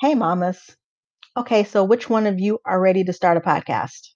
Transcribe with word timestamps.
Hey, 0.00 0.16
mamas. 0.16 0.76
Okay, 1.36 1.64
so 1.64 1.84
which 1.84 2.10
one 2.10 2.26
of 2.26 2.40
you 2.40 2.60
are 2.64 2.80
ready 2.80 3.04
to 3.04 3.12
start 3.12 3.36
a 3.36 3.40
podcast? 3.40 4.08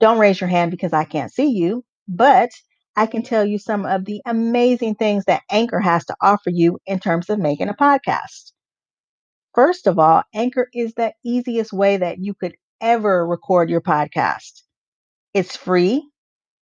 Don't 0.00 0.18
raise 0.18 0.40
your 0.40 0.48
hand 0.48 0.72
because 0.72 0.92
I 0.92 1.04
can't 1.04 1.32
see 1.32 1.50
you, 1.52 1.84
but 2.08 2.50
I 2.96 3.06
can 3.06 3.22
tell 3.22 3.44
you 3.44 3.58
some 3.60 3.86
of 3.86 4.04
the 4.06 4.20
amazing 4.26 4.96
things 4.96 5.24
that 5.26 5.42
Anchor 5.50 5.78
has 5.78 6.04
to 6.06 6.16
offer 6.20 6.50
you 6.50 6.80
in 6.84 6.98
terms 6.98 7.30
of 7.30 7.38
making 7.38 7.68
a 7.68 7.74
podcast. 7.74 8.52
First 9.54 9.86
of 9.86 9.98
all, 9.98 10.22
Anchor 10.34 10.68
is 10.72 10.94
the 10.94 11.12
easiest 11.22 11.70
way 11.72 11.98
that 11.98 12.18
you 12.18 12.32
could 12.32 12.56
ever 12.80 13.26
record 13.26 13.68
your 13.68 13.82
podcast. 13.82 14.62
It's 15.34 15.56
free. 15.56 16.10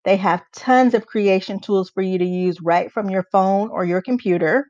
They 0.04 0.16
have 0.16 0.44
tons 0.54 0.94
of 0.94 1.06
creation 1.06 1.60
tools 1.60 1.90
for 1.90 2.02
you 2.02 2.18
to 2.18 2.24
use 2.26 2.60
right 2.60 2.92
from 2.92 3.10
your 3.10 3.24
phone 3.32 3.70
or 3.70 3.84
your 3.84 4.02
computer. 4.02 4.68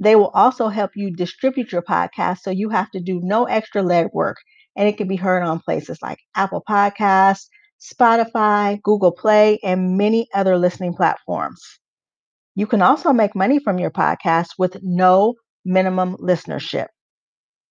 They 0.00 0.16
will 0.16 0.28
also 0.30 0.68
help 0.68 0.92
you 0.96 1.10
distribute 1.14 1.72
your 1.72 1.82
podcast 1.82 2.38
so 2.40 2.50
you 2.50 2.70
have 2.70 2.90
to 2.92 3.00
do 3.00 3.20
no 3.22 3.44
extra 3.44 3.82
legwork 3.82 4.36
and 4.76 4.88
it 4.88 4.96
can 4.96 5.08
be 5.08 5.16
heard 5.16 5.42
on 5.42 5.60
places 5.60 5.98
like 6.02 6.18
Apple 6.34 6.62
Podcasts, 6.68 7.48
Spotify, 7.80 8.80
Google 8.82 9.12
Play, 9.12 9.58
and 9.62 9.96
many 9.96 10.28
other 10.34 10.58
listening 10.58 10.94
platforms. 10.94 11.62
You 12.54 12.66
can 12.66 12.82
also 12.82 13.12
make 13.12 13.34
money 13.36 13.58
from 13.60 13.78
your 13.78 13.90
podcast 13.90 14.48
with 14.58 14.78
no 14.82 15.34
minimum 15.64 16.16
listenership. 16.16 16.88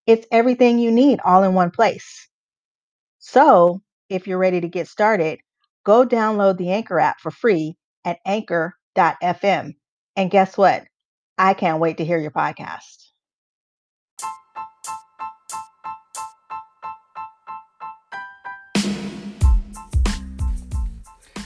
It's 0.08 0.28
everything 0.32 0.80
you 0.80 0.92
need 0.92 1.20
all 1.26 1.44
in 1.44 1.54
one 1.54 1.72
place. 1.72 2.30
So, 3.20 3.82
if 4.10 4.28
you're 4.28 4.38
ready 4.38 4.62
to 4.62 4.70
get 4.70 4.88
started, 4.88 5.40
go 5.86 6.06
download 6.06 6.58
the 6.58 6.72
Anchor 6.72 7.00
app 7.00 7.20
for 7.20 7.32
free 7.32 7.78
at 8.06 8.20
anchor.fm. 8.26 9.74
And 10.16 10.32
guess 10.32 10.58
what? 10.58 10.86
I 11.38 11.54
can't 11.54 11.82
wait 11.82 11.98
to 11.98 12.06
hear 12.06 12.18
your 12.18 12.32
podcast. 12.32 13.10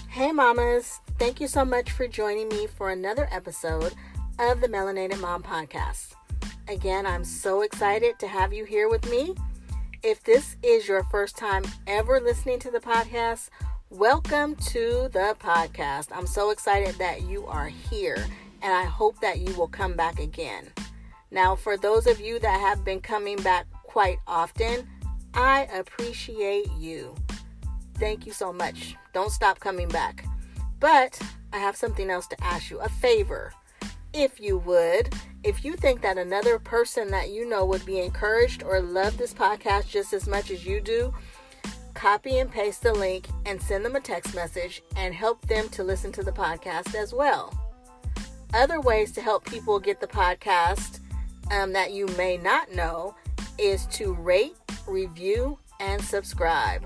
Hey, 0.10 0.32
mamas. 0.32 1.00
Thank 1.18 1.42
you 1.42 1.48
so 1.48 1.66
much 1.66 1.92
for 1.92 2.08
joining 2.08 2.50
me 2.50 2.68
for 2.68 2.92
another 2.92 3.28
episode 3.32 3.94
of 4.38 4.62
the 4.62 4.68
Melanated 4.68 5.20
Mom 5.20 5.42
Podcast. 5.42 6.14
Again, 6.68 7.06
I'm 7.06 7.24
so 7.24 7.62
excited 7.62 8.20
to 8.20 8.28
have 8.28 8.54
you 8.54 8.66
here 8.66 8.90
with 8.90 9.10
me. 9.10 9.34
If 10.04 10.24
this 10.24 10.56
is 10.62 10.88
your 10.88 11.04
first 11.06 11.36
time 11.36 11.64
ever 11.88 12.20
listening 12.20 12.60
to 12.60 12.72
the 12.72 12.80
podcast, 12.80 13.50
welcome 13.90 14.56
to 14.56 15.10
the 15.12 15.36
podcast. 15.40 16.10
I'm 16.14 16.28
so 16.28 16.52
excited 16.52 16.96
that 16.96 17.24
you 17.24 17.46
are 17.48 17.68
here 17.68 18.24
and 18.62 18.74
I 18.74 18.86
hope 18.86 19.20
that 19.22 19.40
you 19.40 19.54
will 19.56 19.68
come 19.68 19.94
back 19.94 20.20
again. 20.20 20.68
Now, 21.32 21.56
for 21.56 21.78
those 21.78 22.08
of 22.08 22.20
you 22.20 22.40
that 22.40 22.60
have 22.60 22.84
been 22.84 23.02
coming 23.02 23.38
back 23.38 23.68
quite 23.84 24.18
often, 24.28 24.88
I 25.34 25.68
appreciate 25.74 26.72
you. 26.78 27.16
Thank 27.96 28.26
you 28.26 28.32
so 28.32 28.52
much. 28.52 28.96
Don't 29.14 29.32
stop 29.32 29.60
coming 29.60 29.88
back. 29.90 30.26
But 30.80 31.22
I 31.54 31.58
have 31.58 31.76
something 31.76 32.10
else 32.10 32.28
to 32.28 32.44
ask 32.44 32.72
you 32.72 32.80
a 32.80 32.90
favor. 32.90 33.54
If 34.14 34.40
you 34.40 34.58
would, 34.60 35.14
if 35.44 35.64
you 35.64 35.76
think 35.76 36.02
that 36.02 36.18
another 36.18 36.58
person 36.58 37.12
that 37.12 37.30
you 37.30 37.48
know 37.48 37.66
would 37.66 37.86
be 37.86 38.00
encouraged 38.00 38.64
or 38.64 38.82
love 38.82 39.18
this 39.18 39.34
podcast 39.34 39.88
just 39.88 40.14
as 40.14 40.28
much 40.28 40.50
as 40.50 40.66
you 40.66 40.82
do, 40.82 41.14
copy 41.94 42.40
and 42.40 42.52
paste 42.52 42.82
the 42.82 42.94
link 42.94 43.28
and 43.46 43.62
send 43.62 43.86
them 43.86 43.96
a 43.96 44.00
text 44.00 44.34
message 44.34 44.82
and 44.96 45.14
help 45.14 45.46
them 45.48 45.70
to 45.70 45.84
listen 45.84 46.12
to 46.14 46.24
the 46.24 46.32
podcast 46.32 46.96
as 46.96 47.14
well 47.14 47.69
other 48.54 48.82
ways 48.82 49.12
to 49.14 49.22
help 49.22 49.46
people 49.46 49.80
get 49.80 50.00
the 50.00 50.08
podcast 50.08 51.00
um, 51.52 51.74
that 51.74 51.92
you 51.92 52.08
may 52.18 52.38
not 52.38 52.74
know 52.74 53.16
is 53.58 53.86
to 53.88 54.14
rate, 54.14 54.56
review, 54.88 55.60
and 55.80 56.02
subscribe. 56.02 56.84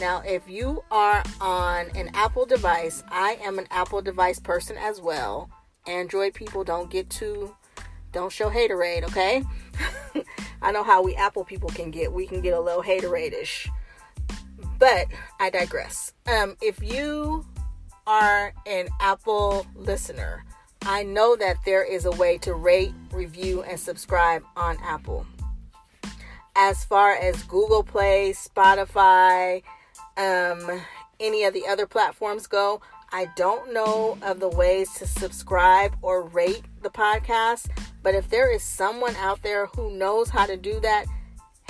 Now, 0.00 0.22
if 0.26 0.48
you 0.48 0.82
are 0.90 1.22
on 1.40 1.86
an 1.94 2.10
Apple 2.14 2.46
device, 2.46 3.02
I 3.08 3.38
am 3.42 3.58
an 3.58 3.66
Apple 3.70 4.02
device 4.02 4.40
person 4.40 4.76
as 4.76 5.00
well. 5.00 5.50
Android 5.86 6.34
people 6.34 6.64
don't 6.64 6.90
get 6.90 7.08
too, 7.10 7.54
don't 8.12 8.32
show 8.32 8.50
haterade, 8.50 9.04
okay? 9.04 9.44
I 10.62 10.72
know 10.72 10.82
how 10.82 11.02
we 11.02 11.14
Apple 11.14 11.44
people 11.44 11.68
can 11.68 11.90
get. 11.90 12.12
We 12.12 12.26
can 12.26 12.40
get 12.40 12.54
a 12.54 12.60
little 12.60 12.82
haterade-ish. 12.82 13.68
But 14.78 15.06
I 15.38 15.50
digress. 15.50 16.12
Um, 16.26 16.56
if 16.60 16.82
you 16.82 17.46
are 18.06 18.52
an 18.66 18.88
Apple 19.00 19.66
listener, 19.76 20.44
I 20.86 21.02
know 21.02 21.34
that 21.36 21.56
there 21.64 21.82
is 21.82 22.04
a 22.04 22.10
way 22.10 22.36
to 22.38 22.52
rate, 22.52 22.92
review, 23.10 23.62
and 23.62 23.80
subscribe 23.80 24.42
on 24.54 24.76
Apple. 24.82 25.26
As 26.54 26.84
far 26.84 27.14
as 27.14 27.42
Google 27.44 27.82
Play, 27.82 28.34
Spotify, 28.34 29.62
um, 30.18 30.82
any 31.18 31.44
of 31.44 31.54
the 31.54 31.66
other 31.66 31.86
platforms 31.86 32.46
go, 32.46 32.82
I 33.12 33.28
don't 33.34 33.72
know 33.72 34.18
of 34.20 34.40
the 34.40 34.48
ways 34.48 34.92
to 34.94 35.06
subscribe 35.06 35.96
or 36.02 36.22
rate 36.22 36.64
the 36.82 36.90
podcast, 36.90 37.70
but 38.02 38.14
if 38.14 38.28
there 38.28 38.52
is 38.52 38.62
someone 38.62 39.16
out 39.16 39.42
there 39.42 39.66
who 39.66 39.90
knows 39.96 40.28
how 40.28 40.44
to 40.44 40.56
do 40.56 40.80
that, 40.80 41.06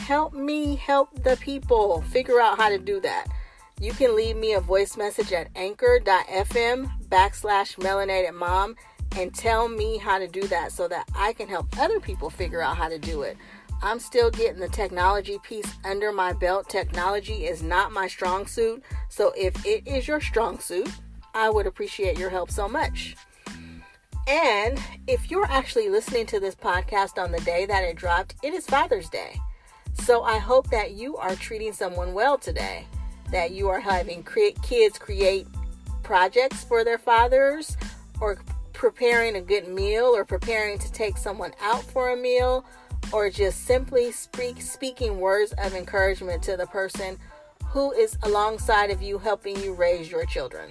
help 0.01 0.33
me 0.33 0.75
help 0.75 1.23
the 1.23 1.37
people 1.37 2.03
figure 2.03 2.41
out 2.41 2.59
how 2.59 2.69
to 2.69 2.79
do 2.79 3.01
that. 3.01 3.27
You 3.81 3.93
can 3.93 4.17
leave 4.17 4.37
me 4.37 4.55
a 4.55 4.61
voice 4.61 4.97
message 4.97 5.33
at 5.33 5.49
anchor.fm 5.55 7.09
backslash 7.09 7.77
melanated 7.77 8.35
mom 8.35 8.77
and 9.17 9.35
tell 9.35 9.69
me 9.69 9.99
how 9.99 10.19
to 10.19 10.27
do 10.27 10.43
that 10.49 10.73
so 10.73 10.89
that 10.89 11.09
I 11.15 11.33
can 11.33 11.49
help 11.49 11.79
other 11.79 12.01
people 12.01 12.31
figure 12.31 12.61
out 12.61 12.77
how 12.77 12.89
to 12.89 12.99
do 12.99 13.23
it. 13.23 13.37
I'm 13.83 13.99
still 13.99 14.31
getting 14.31 14.61
the 14.61 14.69
technology 14.69 15.39
piece 15.43 15.71
under 15.85 16.13
my 16.13 16.33
belt. 16.33 16.69
Technology 16.69 17.47
is 17.47 17.63
not 17.63 17.93
my 17.93 18.09
strong 18.09 18.47
suit. 18.47 18.83
So 19.09 19.33
if 19.37 19.65
it 19.67 19.87
is 19.87 20.09
your 20.09 20.21
strong 20.21 20.59
suit, 20.59 20.89
I 21.35 21.51
would 21.51 21.67
appreciate 21.67 22.19
your 22.19 22.31
help 22.31 22.51
so 22.51 22.69
much. 22.69 23.17
And 24.27 24.81
if 25.07 25.31
you're 25.31 25.47
actually 25.47 25.91
listening 25.91 26.27
to 26.27 26.41
this 26.41 26.55
podcast 26.55 27.23
on 27.23 27.31
the 27.31 27.41
day 27.41 27.67
that 27.67 27.85
it 27.85 27.97
dropped, 27.97 28.37
it 28.43 28.55
is 28.55 28.67
Father's 28.67 29.11
Day. 29.11 29.39
So 29.93 30.23
I 30.23 30.39
hope 30.39 30.71
that 30.71 30.93
you 30.93 31.17
are 31.19 31.35
treating 31.35 31.73
someone 31.73 32.15
well 32.15 32.39
today, 32.39 32.87
that 33.31 33.51
you 33.51 33.69
are 33.69 33.81
having 33.81 34.23
create 34.23 34.61
kids 34.63 34.99
create 34.99 35.47
projects 36.03 36.65
for 36.65 36.85
their 36.85 36.99
fathers 36.99 37.77
or 38.21 38.39
preparing 38.85 39.35
a 39.37 39.41
good 39.41 39.67
meal 39.67 40.15
or 40.15 40.27
preparing 40.27 40.77
to 40.77 40.93
take 40.93 41.17
someone 41.17 41.53
out 41.63 41.83
for 41.83 42.11
a 42.11 42.17
meal 42.19 42.67
or 43.15 43.31
just 43.31 43.65
simply 43.65 44.13
speak, 44.13 44.61
speaking 44.61 45.19
words 45.19 45.55
of 45.57 45.75
encouragement 45.75 46.43
to 46.43 46.55
the 46.55 46.67
person 46.67 47.17
who 47.65 47.93
is 47.93 48.19
alongside 48.25 48.91
of 48.91 49.01
you 49.01 49.17
helping 49.17 49.59
you 49.63 49.73
raise 49.73 50.11
your 50.11 50.27
children. 50.27 50.71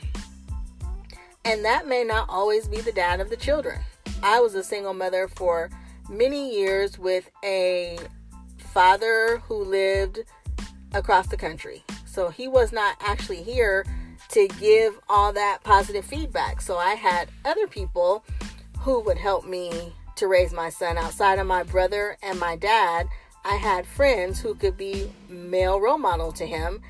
And 1.44 1.66
that 1.66 1.88
may 1.88 2.04
not 2.04 2.30
always 2.30 2.68
be 2.68 2.82
the 2.82 2.92
dad 2.92 3.20
of 3.20 3.32
the 3.32 3.36
children. 3.36 3.80
I 4.22 4.40
was 4.40 4.54
a 4.54 4.64
single 4.64 4.94
mother 4.94 5.28
for 5.28 5.72
many 6.08 6.56
years 6.56 7.00
with 7.00 7.32
a 7.44 7.98
father 8.60 9.42
who 9.48 9.56
lived 9.56 10.20
across 10.94 11.26
the 11.26 11.38
country. 11.38 11.84
So 12.06 12.30
he 12.30 12.48
was 12.48 12.72
not 12.72 12.96
actually 13.00 13.42
here 13.42 13.88
to 14.34 14.48
give 14.60 15.00
all 15.08 15.32
that 15.32 15.60
positive 15.64 16.04
feedback. 16.04 16.60
So 16.60 16.78
I 16.78 16.96
had 16.96 17.30
other 17.46 17.68
people 17.68 18.26
who 18.80 19.00
would 19.02 19.18
help 19.18 19.46
me 19.46 19.94
to 20.16 20.28
raise 20.28 20.52
my 20.52 20.70
son 20.70 20.98
outside 20.98 21.38
of 21.38 21.46
my 21.46 21.62
brother 21.62 22.18
and 22.24 22.40
my 22.40 22.56
dad. 22.56 23.08
I 23.46 23.56
had 23.56 23.86
friends 23.86 24.40
who 24.40 24.56
could 24.56 24.76
be 24.76 25.12
male 25.30 25.80
role 25.80 26.00
model 26.00 26.32
to 26.34 26.48
him, 26.48 26.82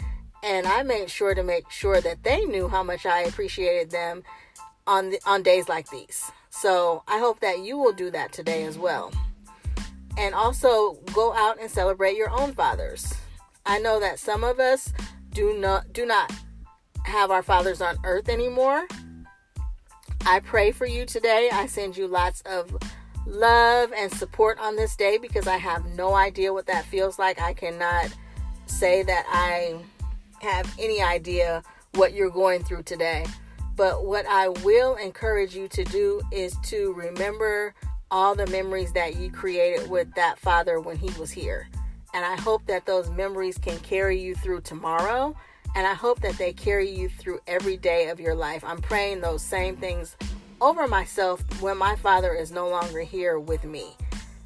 and 0.42 0.66
I 0.66 0.84
made 0.84 1.10
sure 1.10 1.36
to 1.36 1.44
make 1.44 1.70
sure 1.70 2.00
that 2.00 2.24
they 2.24 2.46
knew 2.46 2.70
how 2.70 2.82
much 2.82 3.06
I 3.06 3.24
appreciated 3.24 3.92
them 3.92 4.24
on 4.88 5.10
the, 5.10 5.20
on 5.26 5.44
days 5.44 5.68
like 5.68 5.90
these. 5.90 6.32
So 6.50 7.04
I 7.08 7.20
hope 7.20 7.42
that 7.42 7.60
you 7.60 7.78
will 7.78 7.94
do 7.94 8.10
that 8.12 8.32
today 8.32 8.64
as 8.64 8.78
well. 8.78 9.12
And 10.18 10.34
also 10.34 10.94
go 11.14 11.34
out 11.34 11.60
and 11.60 11.70
celebrate 11.70 12.16
your 12.16 12.30
own 12.30 12.54
fathers. 12.54 13.14
I 13.66 13.80
know 13.80 14.00
that 14.00 14.20
some 14.20 14.44
of 14.44 14.60
us 14.60 14.94
do 15.32 15.58
not 15.58 15.92
do 15.92 16.06
not 16.06 16.32
have 17.06 17.32
our 17.32 17.44
fathers 17.44 17.82
on 17.82 17.98
earth 18.04 18.30
anymore. 18.30 18.88
I 20.26 20.40
pray 20.40 20.72
for 20.72 20.86
you 20.86 21.06
today. 21.06 21.50
I 21.52 21.68
send 21.68 21.98
you 21.98 22.08
lots 22.08 22.42
of 22.42 22.76
love 23.26 23.92
and 23.96 24.12
support 24.12 24.58
on 24.60 24.76
this 24.76 24.96
day 24.96 25.18
because 25.18 25.48
I 25.48 25.58
have 25.58 25.86
no 25.96 26.14
idea 26.14 26.54
what 26.54 26.68
that 26.68 26.86
feels 26.86 27.20
like. 27.20 27.42
I 27.42 27.54
cannot 27.54 28.14
say 28.66 29.04
that 29.04 29.26
I 29.30 29.80
have 30.42 30.74
any 30.80 31.02
idea 31.02 31.64
what 31.96 32.14
you're 32.14 32.30
going 32.30 32.64
through 32.64 32.84
today. 32.84 33.26
But 33.76 34.06
what 34.06 34.26
I 34.28 34.50
will 34.50 34.96
encourage 34.96 35.56
you 35.56 35.68
to 35.70 35.84
do 35.84 36.22
is 36.32 36.56
to 36.66 36.94
remember 36.94 37.74
all 38.12 38.36
the 38.36 38.48
memories 38.48 38.94
that 38.94 39.16
you 39.16 39.32
created 39.32 39.90
with 39.90 40.14
that 40.16 40.38
father 40.38 40.80
when 40.80 40.98
he 40.98 41.10
was 41.20 41.32
here. 41.32 41.68
And 42.14 42.24
I 42.24 42.40
hope 42.40 42.66
that 42.68 42.86
those 42.86 43.10
memories 43.10 43.58
can 43.58 43.80
carry 43.80 44.20
you 44.20 44.36
through 44.36 44.62
tomorrow 44.62 45.36
and 45.76 45.88
I 45.88 45.94
hope 45.94 46.22
that 46.22 46.38
they 46.38 46.54
carry 46.54 46.90
you 46.90 47.10
through 47.10 47.40
every 47.48 47.78
day 47.78 48.10
of 48.10 48.20
your 48.20 48.36
life. 48.36 48.64
I'm 48.64 48.82
praying 48.82 49.22
those 49.22 49.42
same 49.42 49.76
things 49.76 50.16
over 50.62 50.88
myself 50.88 51.42
when 51.62 51.78
my 51.78 51.96
father 51.96 52.34
is 52.34 52.52
no 52.52 52.70
longer 52.70 53.02
here 53.02 53.40
with 53.40 53.64
me. 53.64 53.96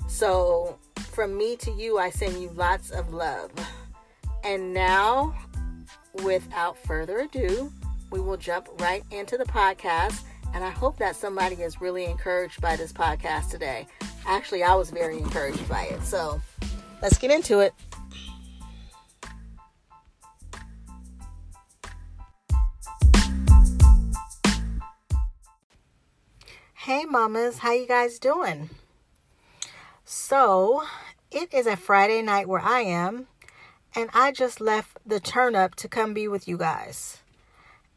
So, 0.07 0.77
from 1.11 1.37
me 1.37 1.55
to 1.57 1.71
you, 1.71 1.97
I 1.97 2.09
send 2.09 2.41
you 2.41 2.49
lots 2.55 2.91
of 2.91 3.13
love. 3.13 3.51
And 4.43 4.73
now, 4.73 5.35
without 6.23 6.77
further 6.77 7.19
ado, 7.19 7.71
we 8.11 8.19
will 8.19 8.37
jump 8.37 8.69
right 8.79 9.03
into 9.11 9.37
the 9.37 9.45
podcast. 9.45 10.23
And 10.53 10.63
I 10.63 10.69
hope 10.69 10.97
that 10.97 11.15
somebody 11.15 11.55
is 11.55 11.81
really 11.81 12.05
encouraged 12.05 12.61
by 12.61 12.77
this 12.77 12.93
podcast 12.93 13.49
today. 13.51 13.85
Actually, 14.25 14.63
I 14.63 14.75
was 14.75 14.89
very 14.89 15.17
encouraged 15.17 15.67
by 15.67 15.83
it. 15.83 16.01
So 16.03 16.41
let's 17.01 17.17
get 17.17 17.31
into 17.31 17.59
it. 17.59 17.73
Hey 26.87 27.03
mamas, 27.03 27.57
how 27.57 27.73
you 27.73 27.85
guys 27.85 28.17
doing? 28.17 28.69
So, 30.05 30.83
it 31.29 31.53
is 31.53 31.67
a 31.67 31.75
Friday 31.75 32.21
night 32.21 32.47
where 32.47 32.61
I 32.61 32.79
am, 32.79 33.27
and 33.93 34.09
I 34.13 34.31
just 34.31 34.61
left 34.61 34.97
the 35.05 35.19
turn 35.19 35.53
up 35.53 35.75
to 35.75 35.89
come 35.89 36.13
be 36.13 36.29
with 36.29 36.47
you 36.47 36.57
guys. 36.57 37.17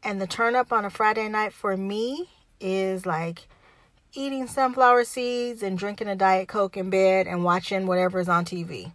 And 0.03 0.19
the 0.19 0.27
turn 0.27 0.57
up 0.57 0.73
on 0.73 0.83
a 0.83 0.89
Friday 0.89 1.29
night 1.29 1.53
for 1.53 1.77
me 1.77 2.31
is 2.59 3.05
like 3.05 3.47
eating 4.13 4.45
sunflower 4.45 5.05
seeds 5.05 5.63
and 5.63 5.77
drinking 5.77 6.09
a 6.09 6.15
Diet 6.17 6.49
Coke 6.49 6.75
in 6.75 6.89
bed 6.89 7.27
and 7.27 7.45
watching 7.45 7.87
whatever 7.87 8.19
is 8.19 8.27
on 8.27 8.43
TV. 8.43 8.91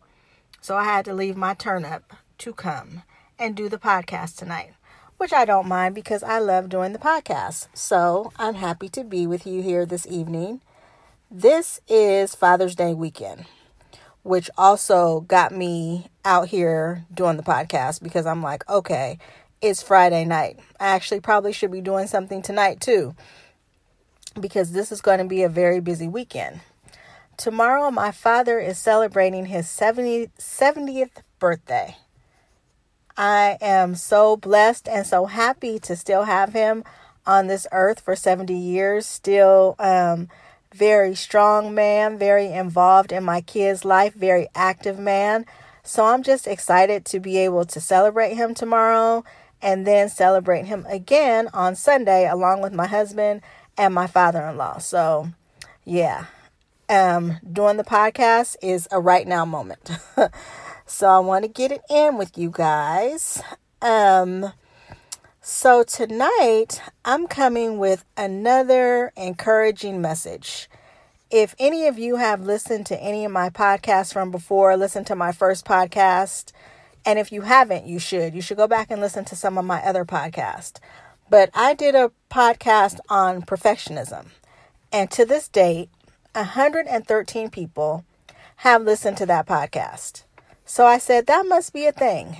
So 0.60 0.76
I 0.76 0.84
had 0.84 1.06
to 1.06 1.14
leave 1.14 1.38
my 1.38 1.54
turn 1.54 1.86
up 1.86 2.12
to 2.36 2.52
come 2.52 3.02
and 3.38 3.56
do 3.56 3.70
the 3.70 3.78
podcast 3.78 4.36
tonight, 4.36 4.74
which 5.18 5.32
I 5.32 5.44
don't 5.44 5.68
mind 5.68 5.94
because 5.94 6.22
I 6.22 6.38
love 6.38 6.68
doing 6.68 6.92
the 6.92 6.98
podcast. 6.98 7.68
So 7.74 8.32
I'm 8.36 8.54
happy 8.54 8.88
to 8.90 9.04
be 9.04 9.26
with 9.26 9.46
you 9.46 9.62
here 9.62 9.86
this 9.86 10.06
evening. 10.06 10.60
This 11.30 11.80
is 11.88 12.34
Father's 12.34 12.74
Day 12.74 12.94
weekend, 12.94 13.46
which 14.22 14.50
also 14.56 15.20
got 15.20 15.52
me 15.52 16.08
out 16.24 16.48
here 16.48 17.04
doing 17.12 17.36
the 17.36 17.42
podcast 17.42 18.02
because 18.02 18.26
I'm 18.26 18.42
like, 18.42 18.68
okay, 18.68 19.18
it's 19.60 19.82
Friday 19.82 20.24
night. 20.24 20.58
I 20.78 20.88
actually 20.88 21.20
probably 21.20 21.52
should 21.52 21.72
be 21.72 21.80
doing 21.80 22.06
something 22.06 22.42
tonight 22.42 22.80
too 22.80 23.14
because 24.38 24.72
this 24.72 24.92
is 24.92 25.00
going 25.00 25.18
to 25.18 25.24
be 25.24 25.42
a 25.42 25.48
very 25.48 25.80
busy 25.80 26.08
weekend. 26.08 26.60
Tomorrow, 27.36 27.90
my 27.90 28.12
father 28.12 28.58
is 28.58 28.78
celebrating 28.78 29.46
his 29.46 29.68
70, 29.68 30.28
70th 30.38 31.22
birthday. 31.38 31.96
I 33.16 33.56
am 33.60 33.94
so 33.94 34.36
blessed 34.36 34.88
and 34.88 35.06
so 35.06 35.26
happy 35.26 35.78
to 35.80 35.96
still 35.96 36.24
have 36.24 36.52
him 36.52 36.84
on 37.26 37.46
this 37.46 37.66
earth 37.72 38.00
for 38.00 38.14
70 38.14 38.54
years, 38.54 39.06
still 39.06 39.74
um, 39.78 40.28
very 40.74 41.14
strong 41.14 41.74
man, 41.74 42.18
very 42.18 42.46
involved 42.46 43.12
in 43.12 43.24
my 43.24 43.40
kids' 43.40 43.84
life, 43.84 44.14
very 44.14 44.48
active 44.54 44.98
man. 44.98 45.46
So 45.82 46.04
I'm 46.04 46.22
just 46.22 46.46
excited 46.46 47.04
to 47.06 47.20
be 47.20 47.38
able 47.38 47.64
to 47.66 47.80
celebrate 47.80 48.34
him 48.34 48.54
tomorrow 48.54 49.24
and 49.62 49.86
then 49.86 50.08
celebrate 50.08 50.66
him 50.66 50.84
again 50.88 51.48
on 51.54 51.74
Sunday 51.74 52.28
along 52.28 52.60
with 52.60 52.72
my 52.72 52.86
husband 52.86 53.40
and 53.78 53.94
my 53.94 54.06
father-in-law. 54.06 54.78
So, 54.78 55.28
yeah. 55.84 56.26
Um 56.88 57.38
doing 57.52 57.78
the 57.78 57.84
podcast 57.84 58.56
is 58.62 58.86
a 58.92 59.00
right 59.00 59.26
now 59.26 59.44
moment. 59.44 59.90
so 60.86 61.08
I 61.08 61.18
want 61.18 61.44
to 61.44 61.48
get 61.48 61.72
it 61.72 61.82
in 61.90 62.16
with 62.16 62.38
you 62.38 62.50
guys. 62.50 63.42
Um 63.82 64.52
so 65.40 65.82
tonight 65.82 66.80
I'm 67.04 67.26
coming 67.26 67.78
with 67.78 68.04
another 68.16 69.12
encouraging 69.16 70.00
message. 70.00 70.68
If 71.30 71.54
any 71.58 71.86
of 71.86 71.98
you 71.98 72.16
have 72.16 72.40
listened 72.40 72.86
to 72.86 73.02
any 73.02 73.24
of 73.24 73.32
my 73.32 73.50
podcasts 73.50 74.12
from 74.12 74.30
before, 74.30 74.76
listen 74.76 75.04
to 75.06 75.16
my 75.16 75.32
first 75.32 75.64
podcast, 75.64 76.52
and 77.04 77.18
if 77.18 77.30
you 77.30 77.42
haven't, 77.42 77.86
you 77.86 77.98
should. 77.98 78.34
You 78.34 78.42
should 78.42 78.56
go 78.56 78.66
back 78.66 78.90
and 78.90 79.00
listen 79.00 79.24
to 79.26 79.36
some 79.36 79.58
of 79.58 79.64
my 79.64 79.80
other 79.82 80.04
podcasts. 80.04 80.78
But 81.30 81.50
I 81.54 81.74
did 81.74 81.94
a 81.94 82.12
podcast 82.30 82.98
on 83.08 83.42
perfectionism. 83.42 84.26
And 84.92 85.10
to 85.12 85.24
this 85.24 85.48
date, 85.48 85.90
113 86.34 87.50
people 87.50 88.04
have 88.56 88.82
listened 88.82 89.16
to 89.18 89.26
that 89.26 89.46
podcast. 89.46 90.24
So 90.68 90.84
I 90.84 90.98
said, 90.98 91.26
that 91.26 91.46
must 91.46 91.72
be 91.72 91.86
a 91.86 91.92
thing. 91.92 92.38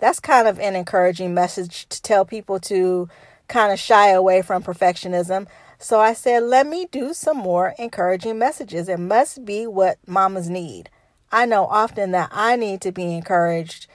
That's 0.00 0.18
kind 0.18 0.48
of 0.48 0.58
an 0.58 0.74
encouraging 0.74 1.32
message 1.32 1.88
to 1.90 2.02
tell 2.02 2.24
people 2.24 2.58
to 2.60 3.08
kind 3.46 3.72
of 3.72 3.78
shy 3.78 4.08
away 4.08 4.42
from 4.42 4.64
perfectionism. 4.64 5.46
So 5.78 6.00
I 6.00 6.12
said, 6.12 6.42
let 6.42 6.66
me 6.66 6.88
do 6.90 7.14
some 7.14 7.36
more 7.36 7.74
encouraging 7.78 8.36
messages. 8.36 8.88
It 8.88 8.98
must 8.98 9.44
be 9.44 9.66
what 9.68 9.98
mamas 10.06 10.50
need. 10.50 10.90
I 11.30 11.46
know 11.46 11.66
often 11.66 12.10
that 12.10 12.30
I 12.32 12.56
need 12.56 12.80
to 12.80 12.90
be 12.90 13.14
encouraged 13.14 13.86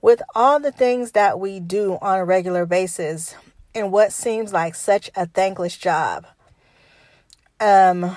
with 0.00 0.22
all 0.34 0.60
the 0.60 0.72
things 0.72 1.12
that 1.12 1.40
we 1.40 1.58
do 1.58 1.98
on 2.00 2.18
a 2.18 2.24
regular 2.24 2.66
basis 2.66 3.34
in 3.74 3.90
what 3.90 4.12
seems 4.12 4.52
like 4.52 4.76
such 4.76 5.10
a 5.16 5.26
thankless 5.26 5.76
job. 5.76 6.24
Um 7.60 8.16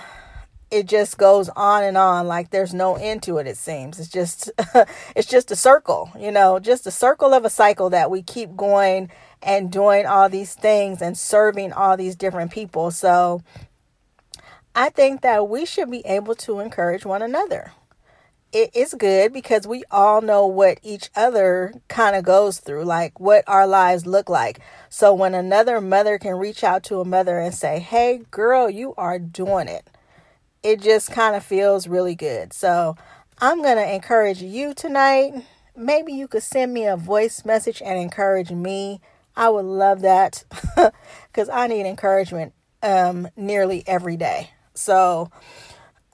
it 0.71 0.87
just 0.87 1.17
goes 1.17 1.49
on 1.49 1.83
and 1.83 1.97
on 1.97 2.27
like 2.27 2.49
there's 2.49 2.73
no 2.73 2.95
end 2.95 3.21
to 3.23 3.37
it 3.37 3.47
it 3.47 3.57
seems. 3.57 3.99
It's 3.99 4.09
just 4.09 4.49
it's 5.15 5.27
just 5.27 5.51
a 5.51 5.55
circle 5.55 6.11
you 6.17 6.31
know 6.31 6.59
just 6.59 6.87
a 6.87 6.91
circle 6.91 7.33
of 7.33 7.45
a 7.45 7.49
cycle 7.49 7.89
that 7.89 8.09
we 8.09 8.21
keep 8.23 8.55
going 8.55 9.09
and 9.43 9.71
doing 9.71 10.05
all 10.05 10.29
these 10.29 10.53
things 10.53 11.01
and 11.01 11.17
serving 11.17 11.73
all 11.73 11.97
these 11.97 12.15
different 12.15 12.51
people. 12.51 12.91
So 12.91 13.43
i 14.73 14.89
think 14.89 15.21
that 15.21 15.49
we 15.49 15.65
should 15.65 15.91
be 15.91 16.05
able 16.05 16.33
to 16.35 16.59
encourage 16.59 17.05
one 17.05 17.21
another. 17.21 17.73
It 18.53 18.75
is 18.75 18.93
good 18.93 19.31
because 19.31 19.65
we 19.65 19.85
all 19.91 20.21
know 20.21 20.45
what 20.45 20.79
each 20.83 21.09
other 21.15 21.73
kind 21.87 22.17
of 22.17 22.25
goes 22.25 22.59
through, 22.59 22.83
like 22.83 23.17
what 23.17 23.45
our 23.47 23.65
lives 23.65 24.05
look 24.05 24.27
like. 24.29 24.59
So 24.89 25.13
when 25.13 25.33
another 25.33 25.79
mother 25.79 26.17
can 26.17 26.35
reach 26.35 26.61
out 26.61 26.83
to 26.85 26.99
a 26.99 27.05
mother 27.05 27.39
and 27.39 27.55
say, 27.55 27.79
Hey, 27.79 28.23
girl, 28.29 28.69
you 28.69 28.93
are 28.97 29.19
doing 29.19 29.69
it, 29.69 29.89
it 30.63 30.81
just 30.81 31.11
kind 31.11 31.35
of 31.35 31.43
feels 31.43 31.87
really 31.87 32.15
good. 32.15 32.53
So 32.53 32.95
I'm 33.39 33.61
going 33.61 33.77
to 33.77 33.93
encourage 33.93 34.41
you 34.41 34.73
tonight. 34.73 35.33
Maybe 35.75 36.13
you 36.13 36.27
could 36.27 36.43
send 36.43 36.73
me 36.73 36.85
a 36.85 36.97
voice 36.97 37.43
message 37.45 37.81
and 37.83 37.99
encourage 37.99 38.51
me. 38.51 39.01
I 39.35 39.49
would 39.49 39.65
love 39.65 40.01
that 40.01 40.43
because 41.27 41.49
I 41.49 41.67
need 41.67 41.85
encouragement 41.85 42.53
um, 42.83 43.27
nearly 43.35 43.83
every 43.87 44.17
day. 44.17 44.51
So 44.73 45.31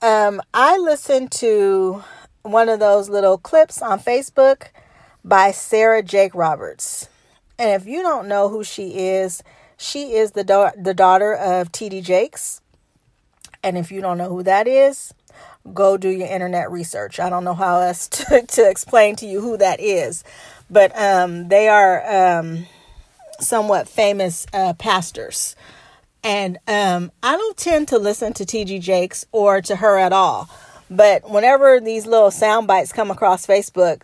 um, 0.01 0.41
I 0.53 0.77
listened 0.77 1.31
to 1.33 2.03
one 2.43 2.69
of 2.69 2.79
those 2.79 3.09
little 3.09 3.37
clips 3.37 3.81
on 3.81 3.99
Facebook 3.99 4.67
by 5.23 5.51
Sarah 5.51 6.03
Jakes 6.03 6.35
Roberts. 6.35 7.09
And 7.59 7.81
if 7.81 7.87
you 7.87 8.01
don't 8.03 8.27
know 8.27 8.49
who 8.49 8.63
she 8.63 9.07
is, 9.09 9.43
she 9.77 10.13
is 10.13 10.31
the 10.31 10.73
the 10.77 10.93
daughter 10.93 11.33
of 11.33 11.71
TD 11.71 12.03
Jakes. 12.03 12.61
And 13.63 13.77
if 13.77 13.91
you 13.91 14.01
don't 14.01 14.17
know 14.17 14.29
who 14.29 14.43
that 14.43 14.67
is, 14.67 15.13
go 15.73 15.97
do 15.97 16.09
your 16.09 16.27
internet 16.27 16.71
research. 16.71 17.19
I 17.19 17.29
don't 17.29 17.43
know 17.43 17.53
how 17.53 17.79
else 17.79 18.07
to, 18.09 18.45
to 18.45 18.69
explain 18.69 19.15
to 19.17 19.25
you 19.25 19.41
who 19.41 19.57
that 19.57 19.79
is, 19.79 20.23
but 20.69 20.97
um, 20.97 21.47
they 21.49 21.67
are 21.67 22.39
um, 22.39 22.65
somewhat 23.39 23.87
famous 23.87 24.45
uh, 24.53 24.73
pastors. 24.73 25.55
And 26.23 26.57
um, 26.67 27.11
I 27.23 27.37
don't 27.37 27.57
tend 27.57 27.87
to 27.89 27.99
listen 27.99 28.33
to 28.33 28.43
TD 28.43 28.81
Jakes 28.81 29.25
or 29.31 29.61
to 29.61 29.75
her 29.77 29.97
at 29.97 30.11
all. 30.11 30.49
But 30.89 31.29
whenever 31.29 31.79
these 31.79 32.05
little 32.05 32.31
sound 32.31 32.67
bites 32.67 32.91
come 32.91 33.11
across 33.11 33.45
Facebook, 33.45 34.03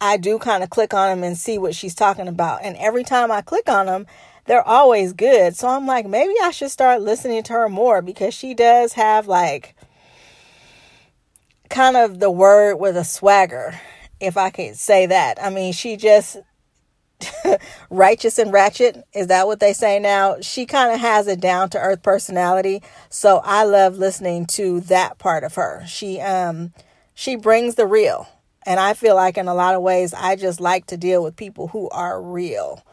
I 0.00 0.16
do 0.16 0.38
kind 0.38 0.62
of 0.62 0.70
click 0.70 0.94
on 0.94 1.08
them 1.08 1.24
and 1.24 1.36
see 1.36 1.58
what 1.58 1.74
she's 1.74 1.94
talking 1.94 2.28
about. 2.28 2.62
And 2.62 2.76
every 2.76 3.04
time 3.04 3.30
I 3.30 3.42
click 3.42 3.68
on 3.68 3.86
them, 3.86 4.06
they're 4.46 4.66
always 4.66 5.12
good. 5.12 5.56
So 5.56 5.68
I'm 5.68 5.86
like, 5.86 6.06
maybe 6.06 6.34
I 6.42 6.50
should 6.50 6.70
start 6.70 7.02
listening 7.02 7.42
to 7.44 7.52
her 7.52 7.68
more 7.68 8.02
because 8.02 8.34
she 8.34 8.54
does 8.54 8.94
have 8.94 9.28
like 9.28 9.74
kind 11.68 11.96
of 11.96 12.18
the 12.18 12.30
word 12.30 12.76
with 12.76 12.96
a 12.96 13.04
swagger, 13.04 13.80
if 14.18 14.36
I 14.36 14.50
could 14.50 14.76
say 14.76 15.06
that. 15.06 15.42
I 15.42 15.50
mean, 15.50 15.72
she 15.72 15.96
just 15.96 16.36
righteous 17.90 18.38
and 18.38 18.52
ratchet. 18.52 19.04
Is 19.14 19.28
that 19.28 19.46
what 19.46 19.60
they 19.60 19.72
say 19.72 19.98
now? 19.98 20.40
She 20.40 20.66
kind 20.66 20.92
of 20.92 21.00
has 21.00 21.26
a 21.26 21.36
down 21.36 21.70
to 21.70 21.78
earth 21.78 22.02
personality. 22.02 22.82
So 23.08 23.40
i 23.44 23.64
love 23.64 23.96
listening 23.98 24.46
to 24.46 24.80
that 24.82 25.18
part 25.18 25.44
of 25.44 25.54
her. 25.54 25.84
She 25.86 26.20
um 26.20 26.72
she 27.14 27.36
brings 27.36 27.74
the 27.74 27.86
real. 27.86 28.28
And 28.66 28.78
i 28.78 28.94
feel 28.94 29.14
like 29.14 29.38
in 29.38 29.48
a 29.48 29.54
lot 29.54 29.74
of 29.74 29.82
ways 29.82 30.12
i 30.12 30.36
just 30.36 30.60
like 30.60 30.86
to 30.86 30.96
deal 30.96 31.22
with 31.22 31.34
people 31.34 31.68
who 31.68 31.88
are 31.90 32.22
real 32.22 32.84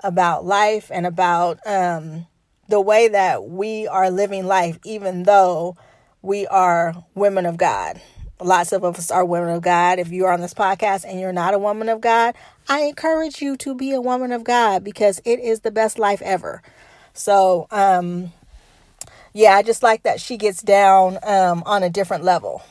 about 0.00 0.44
life 0.44 0.90
and 0.92 1.06
about 1.06 1.58
um 1.66 2.26
the 2.68 2.80
way 2.80 3.08
that 3.08 3.44
we 3.44 3.86
are 3.86 4.10
living 4.10 4.46
life 4.46 4.78
even 4.84 5.24
though 5.24 5.76
we 6.22 6.46
are 6.46 6.94
women 7.14 7.46
of 7.46 7.56
god 7.56 8.00
Lots 8.40 8.72
of 8.72 8.84
us 8.84 9.10
are 9.10 9.24
women 9.24 9.48
of 9.50 9.62
God. 9.62 9.98
If 9.98 10.12
you 10.12 10.26
are 10.26 10.32
on 10.32 10.40
this 10.40 10.54
podcast 10.54 11.04
and 11.04 11.18
you're 11.18 11.32
not 11.32 11.54
a 11.54 11.58
woman 11.58 11.88
of 11.88 12.00
God, 12.00 12.36
I 12.68 12.82
encourage 12.82 13.42
you 13.42 13.56
to 13.56 13.74
be 13.74 13.90
a 13.92 14.00
woman 14.00 14.30
of 14.30 14.44
God 14.44 14.84
because 14.84 15.20
it 15.24 15.40
is 15.40 15.60
the 15.60 15.72
best 15.72 15.98
life 15.98 16.22
ever. 16.22 16.62
So, 17.14 17.66
um, 17.72 18.32
yeah, 19.32 19.56
I 19.56 19.62
just 19.62 19.82
like 19.82 20.04
that 20.04 20.20
she 20.20 20.36
gets 20.36 20.62
down 20.62 21.18
um, 21.24 21.64
on 21.66 21.82
a 21.82 21.90
different 21.90 22.22
level. 22.22 22.62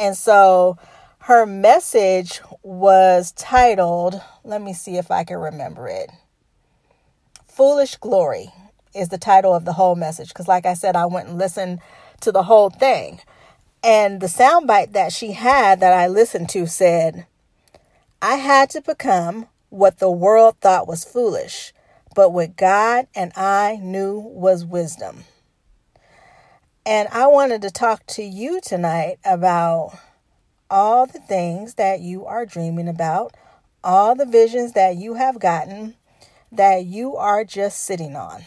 And 0.00 0.16
so 0.16 0.78
Her 1.24 1.46
message 1.46 2.42
was 2.62 3.32
titled, 3.32 4.20
let 4.44 4.60
me 4.60 4.74
see 4.74 4.98
if 4.98 5.10
I 5.10 5.24
can 5.24 5.38
remember 5.38 5.88
it. 5.88 6.10
Foolish 7.54 7.94
Glory 7.98 8.52
is 8.96 9.10
the 9.10 9.18
title 9.18 9.54
of 9.54 9.64
the 9.64 9.74
whole 9.74 9.94
message. 9.94 10.28
Because, 10.28 10.48
like 10.48 10.66
I 10.66 10.74
said, 10.74 10.96
I 10.96 11.06
went 11.06 11.28
and 11.28 11.38
listened 11.38 11.78
to 12.22 12.32
the 12.32 12.42
whole 12.42 12.68
thing. 12.68 13.20
And 13.84 14.20
the 14.20 14.26
soundbite 14.26 14.92
that 14.92 15.12
she 15.12 15.32
had 15.32 15.78
that 15.78 15.92
I 15.92 16.08
listened 16.08 16.48
to 16.48 16.66
said, 16.66 17.26
I 18.20 18.36
had 18.36 18.70
to 18.70 18.80
become 18.80 19.46
what 19.68 20.00
the 20.00 20.10
world 20.10 20.56
thought 20.60 20.88
was 20.88 21.04
foolish, 21.04 21.72
but 22.16 22.30
what 22.30 22.56
God 22.56 23.06
and 23.14 23.30
I 23.36 23.78
knew 23.80 24.18
was 24.18 24.64
wisdom. 24.64 25.22
And 26.84 27.08
I 27.12 27.28
wanted 27.28 27.62
to 27.62 27.70
talk 27.70 28.04
to 28.08 28.24
you 28.24 28.60
tonight 28.62 29.18
about 29.24 29.96
all 30.68 31.06
the 31.06 31.20
things 31.20 31.74
that 31.74 32.00
you 32.00 32.26
are 32.26 32.46
dreaming 32.46 32.88
about, 32.88 33.36
all 33.84 34.16
the 34.16 34.26
visions 34.26 34.72
that 34.72 34.96
you 34.96 35.14
have 35.14 35.38
gotten 35.38 35.94
that 36.56 36.84
you 36.84 37.16
are 37.16 37.44
just 37.44 37.82
sitting 37.82 38.16
on. 38.16 38.44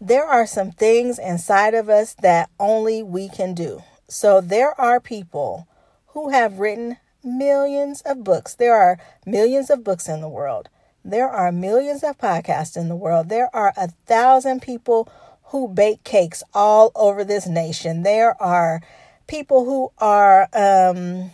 There 0.00 0.24
are 0.24 0.46
some 0.46 0.70
things 0.70 1.18
inside 1.18 1.74
of 1.74 1.88
us 1.88 2.14
that 2.22 2.50
only 2.60 3.02
we 3.02 3.28
can 3.28 3.54
do. 3.54 3.82
So 4.08 4.40
there 4.40 4.78
are 4.80 5.00
people 5.00 5.66
who 6.08 6.30
have 6.30 6.58
written 6.58 6.98
millions 7.24 8.00
of 8.02 8.24
books. 8.24 8.54
There 8.54 8.74
are 8.74 8.98
millions 9.26 9.70
of 9.70 9.84
books 9.84 10.08
in 10.08 10.20
the 10.20 10.28
world. 10.28 10.68
There 11.04 11.28
are 11.28 11.50
millions 11.50 12.02
of 12.04 12.18
podcasts 12.18 12.76
in 12.76 12.88
the 12.88 12.96
world. 12.96 13.28
There 13.28 13.54
are 13.54 13.72
a 13.76 13.88
thousand 13.88 14.62
people 14.62 15.08
who 15.44 15.68
bake 15.68 16.04
cakes 16.04 16.42
all 16.54 16.92
over 16.94 17.24
this 17.24 17.46
nation. 17.46 18.02
There 18.02 18.40
are 18.42 18.82
people 19.26 19.64
who 19.64 19.90
are 19.98 20.48
um, 20.52 21.30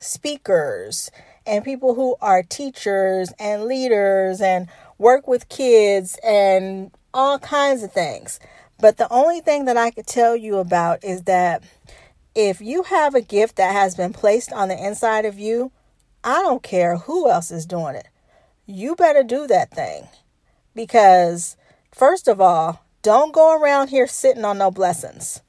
speakers 0.00 1.10
and 1.46 1.64
people 1.64 1.94
who 1.94 2.16
are 2.20 2.42
teachers 2.42 3.32
and 3.38 3.64
leaders 3.64 4.40
and 4.40 4.68
work 4.98 5.26
with 5.26 5.48
kids 5.48 6.18
and 6.24 6.90
all 7.12 7.38
kinds 7.38 7.82
of 7.82 7.92
things. 7.92 8.40
But 8.78 8.96
the 8.96 9.12
only 9.12 9.40
thing 9.40 9.64
that 9.66 9.76
I 9.76 9.90
could 9.90 10.06
tell 10.06 10.34
you 10.34 10.56
about 10.58 11.04
is 11.04 11.22
that 11.22 11.62
if 12.34 12.60
you 12.60 12.84
have 12.84 13.14
a 13.14 13.20
gift 13.20 13.56
that 13.56 13.72
has 13.72 13.94
been 13.94 14.12
placed 14.12 14.52
on 14.52 14.68
the 14.68 14.86
inside 14.86 15.24
of 15.24 15.38
you, 15.38 15.70
I 16.24 16.40
don't 16.42 16.62
care 16.62 16.96
who 16.96 17.28
else 17.28 17.50
is 17.50 17.66
doing 17.66 17.94
it. 17.94 18.08
You 18.66 18.96
better 18.96 19.22
do 19.22 19.46
that 19.48 19.70
thing. 19.70 20.08
Because, 20.74 21.56
first 21.92 22.28
of 22.28 22.40
all, 22.40 22.84
don't 23.02 23.34
go 23.34 23.60
around 23.60 23.88
here 23.88 24.06
sitting 24.06 24.44
on 24.44 24.58
no 24.58 24.70
blessings. 24.70 25.42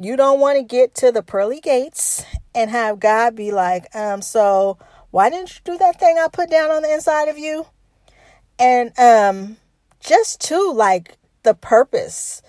You 0.00 0.16
don't 0.16 0.40
want 0.40 0.58
to 0.58 0.62
get 0.62 0.94
to 0.96 1.12
the 1.12 1.22
pearly 1.22 1.60
gates 1.60 2.24
and 2.54 2.70
have 2.70 3.00
God 3.00 3.36
be 3.36 3.52
like, 3.52 3.94
um, 3.94 4.22
so 4.22 4.78
why 5.10 5.30
didn't 5.30 5.54
you 5.54 5.60
do 5.64 5.78
that 5.78 6.00
thing 6.00 6.18
I 6.18 6.28
put 6.28 6.50
down 6.50 6.70
on 6.70 6.82
the 6.82 6.92
inside 6.92 7.28
of 7.28 7.38
you? 7.38 7.66
And 8.58 8.98
um 8.98 9.56
just 10.00 10.40
to 10.42 10.72
like 10.72 11.16
the 11.42 11.54
purpose 11.54 12.42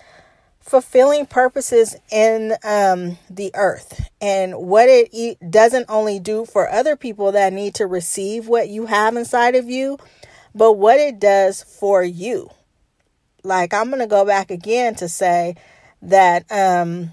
fulfilling 0.61 1.25
purposes 1.25 1.95
in 2.11 2.53
um, 2.63 3.17
the 3.29 3.51
earth 3.55 4.09
and 4.21 4.55
what 4.55 4.87
it 4.87 5.37
doesn't 5.51 5.85
only 5.89 6.19
do 6.19 6.45
for 6.45 6.69
other 6.69 6.95
people 6.95 7.33
that 7.33 7.51
need 7.51 7.75
to 7.75 7.85
receive 7.85 8.47
what 8.47 8.69
you 8.69 8.85
have 8.85 9.17
inside 9.17 9.55
of 9.55 9.69
you, 9.69 9.97
but 10.55 10.73
what 10.73 10.97
it 10.99 11.19
does 11.19 11.63
for 11.63 12.03
you. 12.03 12.49
Like, 13.43 13.73
I'm 13.73 13.89
going 13.89 13.99
to 13.99 14.07
go 14.07 14.23
back 14.23 14.51
again 14.51 14.95
to 14.95 15.09
say 15.09 15.55
that 16.03 16.49
um, 16.51 17.11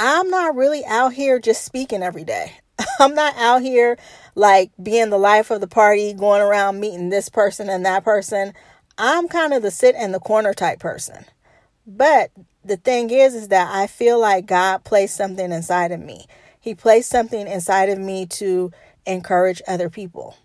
I'm 0.00 0.30
not 0.30 0.54
really 0.54 0.84
out 0.86 1.12
here 1.12 1.40
just 1.40 1.64
speaking 1.64 2.04
every 2.04 2.22
day. 2.22 2.52
I'm 3.00 3.16
not 3.16 3.36
out 3.36 3.62
here 3.62 3.98
like 4.36 4.70
being 4.80 5.10
the 5.10 5.18
life 5.18 5.50
of 5.50 5.60
the 5.60 5.66
party, 5.66 6.12
going 6.12 6.40
around 6.40 6.78
meeting 6.78 7.08
this 7.08 7.28
person 7.28 7.68
and 7.68 7.84
that 7.84 8.04
person. 8.04 8.54
I'm 8.96 9.26
kind 9.26 9.52
of 9.52 9.62
the 9.62 9.72
sit 9.72 9.96
in 9.96 10.12
the 10.12 10.20
corner 10.20 10.54
type 10.54 10.78
person. 10.78 11.24
But 11.84 12.30
the 12.64 12.76
thing 12.76 13.10
is, 13.10 13.34
is 13.34 13.48
that 13.48 13.74
I 13.74 13.88
feel 13.88 14.20
like 14.20 14.46
God 14.46 14.84
placed 14.84 15.16
something 15.16 15.50
inside 15.50 15.90
of 15.90 15.98
me. 15.98 16.26
He 16.60 16.76
placed 16.76 17.10
something 17.10 17.48
inside 17.48 17.88
of 17.88 17.98
me 17.98 18.26
to 18.26 18.70
encourage 19.04 19.62
other 19.66 19.90
people. 19.90 20.36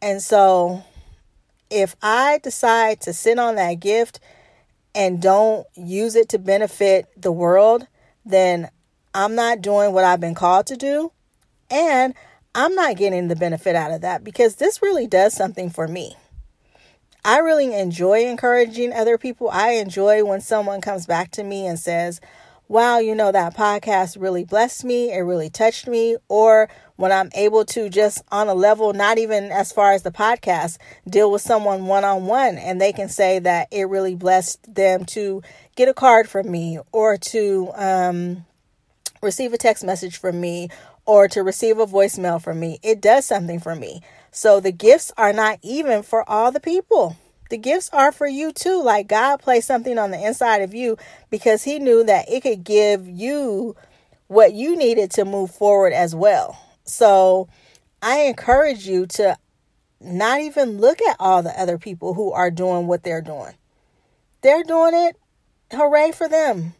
And 0.00 0.22
so 0.22 0.84
if 1.68 1.96
I 2.00 2.40
decide 2.42 3.02
to 3.02 3.12
sit 3.12 3.38
on 3.38 3.56
that 3.56 3.74
gift 3.74 4.20
and 4.94 5.20
don't 5.20 5.66
use 5.74 6.16
it 6.16 6.30
to 6.30 6.38
benefit 6.38 7.08
the 7.14 7.32
world, 7.32 7.86
then 8.24 8.70
I'm 9.14 9.34
not 9.34 9.60
doing 9.60 9.92
what 9.92 10.04
I've 10.04 10.20
been 10.20 10.34
called 10.34 10.66
to 10.66 10.76
do. 10.76 11.12
And 11.70 12.14
I'm 12.54 12.74
not 12.74 12.96
getting 12.96 13.28
the 13.28 13.36
benefit 13.36 13.76
out 13.76 13.92
of 13.92 14.00
that 14.00 14.24
because 14.24 14.56
this 14.56 14.82
really 14.82 15.06
does 15.06 15.34
something 15.34 15.70
for 15.70 15.86
me. 15.86 16.16
I 17.24 17.38
really 17.38 17.74
enjoy 17.74 18.24
encouraging 18.26 18.92
other 18.92 19.18
people. 19.18 19.50
I 19.50 19.72
enjoy 19.72 20.24
when 20.24 20.40
someone 20.40 20.80
comes 20.80 21.06
back 21.06 21.30
to 21.32 21.44
me 21.44 21.66
and 21.66 21.78
says, 21.78 22.20
Wow, 22.70 23.00
you 23.00 23.16
know, 23.16 23.32
that 23.32 23.56
podcast 23.56 24.16
really 24.16 24.44
blessed 24.44 24.84
me. 24.84 25.10
It 25.12 25.22
really 25.22 25.50
touched 25.50 25.88
me. 25.88 26.16
Or 26.28 26.68
when 26.94 27.10
I'm 27.10 27.28
able 27.34 27.64
to 27.64 27.88
just 27.88 28.22
on 28.30 28.46
a 28.46 28.54
level, 28.54 28.92
not 28.92 29.18
even 29.18 29.50
as 29.50 29.72
far 29.72 29.90
as 29.90 30.04
the 30.04 30.12
podcast, 30.12 30.78
deal 31.04 31.32
with 31.32 31.42
someone 31.42 31.86
one 31.86 32.04
on 32.04 32.26
one 32.26 32.58
and 32.58 32.80
they 32.80 32.92
can 32.92 33.08
say 33.08 33.40
that 33.40 33.66
it 33.72 33.88
really 33.88 34.14
blessed 34.14 34.72
them 34.72 35.04
to 35.06 35.42
get 35.74 35.88
a 35.88 35.92
card 35.92 36.28
from 36.28 36.48
me 36.48 36.78
or 36.92 37.16
to 37.16 37.72
um, 37.74 38.46
receive 39.20 39.52
a 39.52 39.58
text 39.58 39.82
message 39.82 40.16
from 40.16 40.40
me 40.40 40.68
or 41.06 41.26
to 41.26 41.42
receive 41.42 41.80
a 41.80 41.86
voicemail 41.86 42.40
from 42.40 42.60
me. 42.60 42.78
It 42.84 43.00
does 43.00 43.26
something 43.26 43.58
for 43.58 43.74
me. 43.74 44.00
So 44.30 44.60
the 44.60 44.70
gifts 44.70 45.10
are 45.16 45.32
not 45.32 45.58
even 45.62 46.04
for 46.04 46.22
all 46.30 46.52
the 46.52 46.60
people. 46.60 47.16
The 47.50 47.58
gifts 47.58 47.90
are 47.92 48.12
for 48.12 48.26
you 48.26 48.52
too. 48.52 48.82
Like 48.82 49.08
God 49.08 49.38
placed 49.38 49.66
something 49.66 49.98
on 49.98 50.12
the 50.12 50.24
inside 50.24 50.62
of 50.62 50.72
you 50.72 50.96
because 51.28 51.64
He 51.64 51.78
knew 51.78 52.02
that 52.04 52.30
it 52.30 52.42
could 52.42 52.64
give 52.64 53.06
you 53.06 53.76
what 54.28 54.54
you 54.54 54.76
needed 54.76 55.10
to 55.12 55.24
move 55.24 55.50
forward 55.50 55.92
as 55.92 56.14
well. 56.14 56.58
So 56.84 57.48
I 58.00 58.20
encourage 58.20 58.86
you 58.86 59.06
to 59.08 59.36
not 60.00 60.40
even 60.40 60.78
look 60.78 61.02
at 61.02 61.16
all 61.18 61.42
the 61.42 61.60
other 61.60 61.76
people 61.76 62.14
who 62.14 62.32
are 62.32 62.50
doing 62.50 62.86
what 62.86 63.02
they're 63.02 63.20
doing. 63.20 63.54
They're 64.42 64.64
doing 64.64 64.94
it. 64.94 65.16
Hooray 65.72 66.12
for 66.12 66.28
them. 66.28 66.74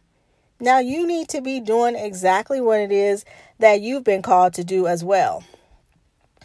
Now 0.59 0.79
you 0.79 1.05
need 1.05 1.27
to 1.29 1.41
be 1.41 1.59
doing 1.59 1.95
exactly 1.95 2.61
what 2.61 2.79
it 2.79 2.91
is 2.91 3.25
that 3.59 3.81
you've 3.81 4.03
been 4.03 4.21
called 4.21 4.53
to 4.53 4.63
do 4.63 4.87
as 4.87 5.03
well. 5.03 5.43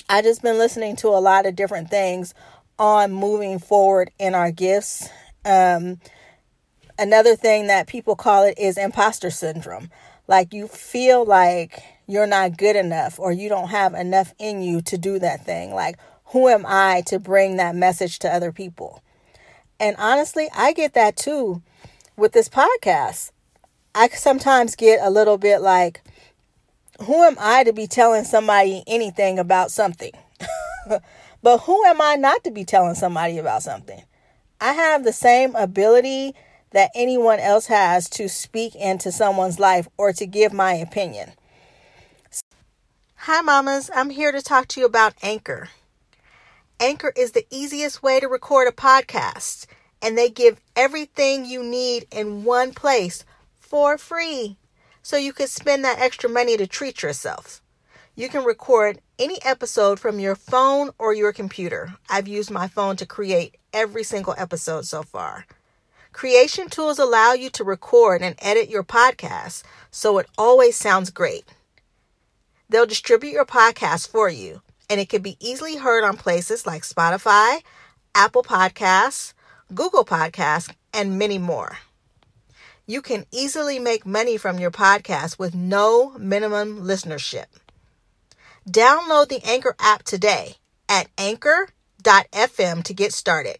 I 0.09 0.23
just 0.23 0.43
been 0.43 0.59
listening 0.59 0.97
to 0.97 1.09
a 1.09 1.19
lot 1.19 1.47
of 1.47 1.57
different 1.57 1.91
things 1.91 2.35
on 2.79 3.13
moving 3.13 3.59
forward 3.59 4.11
in 4.19 4.35
our 4.35 4.51
gifts. 4.51 5.09
Um, 5.45 6.01
another 6.99 7.37
thing 7.37 7.67
that 7.69 7.87
people 7.87 8.17
call 8.17 8.45
it 8.45 8.59
is 8.59 8.79
imposter 8.79 9.31
syndrome. 9.31 9.91
Like 10.29 10.53
you 10.53 10.67
feel 10.69 11.25
like 11.25 11.83
you're 12.07 12.27
not 12.27 12.57
good 12.57 12.77
enough 12.77 13.19
or 13.19 13.33
you 13.33 13.49
don't 13.49 13.69
have 13.69 13.95
enough 13.95 14.35
in 14.39 14.63
you 14.63 14.81
to 14.83 14.99
do 14.99 15.19
that 15.19 15.45
thing. 15.45 15.73
Like, 15.75 15.97
who 16.27 16.49
am 16.49 16.65
I 16.67 17.03
to 17.07 17.19
bring 17.19 17.57
that 17.57 17.75
message 17.75 18.19
to 18.21 18.33
other 18.33 18.53
people? 18.53 19.03
And 19.79 19.97
honestly, 19.99 20.49
I 20.55 20.73
get 20.73 20.95
that 20.95 21.17
too 21.17 21.63
with 22.17 22.33
this 22.33 22.49
podcast. 22.49 23.31
I 23.95 24.09
sometimes 24.09 24.77
get 24.77 25.01
a 25.03 25.11
little 25.11 25.39
bit 25.39 25.61
like, 25.61 26.03
who 27.03 27.23
am 27.25 27.37
I 27.39 27.65
to 27.65 27.73
be 27.73 27.87
telling 27.87 28.25
somebody 28.25 28.83
anything 28.87 29.39
about 29.39 29.71
something? 29.71 30.13
but 31.43 31.59
who 31.59 31.85
am 31.85 32.01
I 32.01 32.17
not 32.17 32.45
to 32.45 32.51
be 32.51 32.65
telling 32.65 32.95
somebody 32.95 33.39
about 33.39 33.63
something? 33.63 34.03
I 34.61 34.73
have 34.73 35.05
the 35.05 35.13
same 35.13 35.55
ability 35.55 36.35
that 36.73 36.91
anyone 36.95 37.39
else 37.39 37.67
has 37.67 38.09
to 38.11 38.29
speak 38.29 38.75
into 38.75 39.13
someone's 39.13 39.59
life 39.59 39.89
or 39.97 40.13
to 40.13 40.27
give 40.27 40.53
my 40.53 40.75
opinion. 40.75 41.33
Hi, 43.21 43.41
mamas. 43.41 43.91
I'm 43.95 44.11
here 44.11 44.33
to 44.33 44.43
talk 44.43 44.69
to 44.69 44.81
you 44.81 44.87
about 44.87 45.15
Anchor. 45.23 45.71
Anchor 46.79 47.13
is 47.17 47.33
the 47.33 47.47
easiest 47.51 48.03
way 48.03 48.21
to 48.21 48.29
record 48.29 48.69
a 48.69 48.73
podcast, 48.73 49.67
and 50.03 50.17
they 50.17 50.29
give 50.29 50.61
everything 50.77 51.47
you 51.47 51.63
need 51.63 52.07
in 52.13 52.45
one 52.45 52.73
place 52.73 53.25
for 53.59 53.97
free 53.97 54.59
so 55.03 55.17
you 55.17 55.33
could 55.33 55.49
spend 55.49 55.85
that 55.85 55.99
extra 55.99 56.29
money 56.29 56.57
to 56.57 56.67
treat 56.67 57.03
yourself. 57.03 57.63
You 58.17 58.31
can 58.31 58.45
record 58.45 59.01
any 59.19 59.39
episode 59.45 60.01
from 60.01 60.19
your 60.19 60.35
phone 60.35 60.91
or 60.99 61.13
your 61.15 61.33
computer. 61.35 61.95
I've 62.09 62.27
used 62.27 62.51
my 62.51 62.67
phone 62.67 62.97
to 62.97 63.07
create 63.07 63.57
every 63.75 64.05
single 64.05 64.35
episode 64.39 64.87
so 64.87 65.03
far. 65.03 65.47
Creation 66.13 66.71
tools 66.71 66.99
allow 66.99 67.35
you 67.35 67.51
to 67.51 67.63
record 67.65 68.23
and 68.23 68.35
edit 68.41 68.71
your 68.71 68.85
podcast 68.85 69.65
so 69.91 70.17
it 70.19 70.27
always 70.39 70.77
sounds 70.77 71.11
great. 71.11 71.45
They'll 72.71 72.87
distribute 72.87 73.33
your 73.33 73.45
podcast 73.45 74.09
for 74.09 74.31
you, 74.31 74.63
and 74.89 74.99
it 74.99 75.11
can 75.11 75.21
be 75.23 75.37
easily 75.39 75.77
heard 75.77 76.03
on 76.03 76.17
places 76.17 76.67
like 76.67 76.83
Spotify, 76.85 77.61
Apple 78.15 78.43
Podcasts, 78.43 79.35
Google 79.75 80.07
Podcasts, 80.07 80.73
and 80.95 81.19
many 81.19 81.39
more. 81.39 81.79
you 82.87 83.03
can 83.03 83.27
easily 83.33 83.79
make 83.79 84.07
money 84.07 84.37
from 84.39 84.59
your 84.59 84.71
podcast 84.71 85.39
with 85.39 85.55
no 85.55 86.13
minimum 86.19 86.83
listenership. 86.83 87.47
Download 88.69 89.29
the 89.29 89.41
Anchor 89.45 89.77
app 89.79 90.03
today 90.03 90.57
at 90.89 91.07
anchor.fm 91.17 92.83
to 92.83 92.95
get 92.95 93.13
started. 93.13 93.59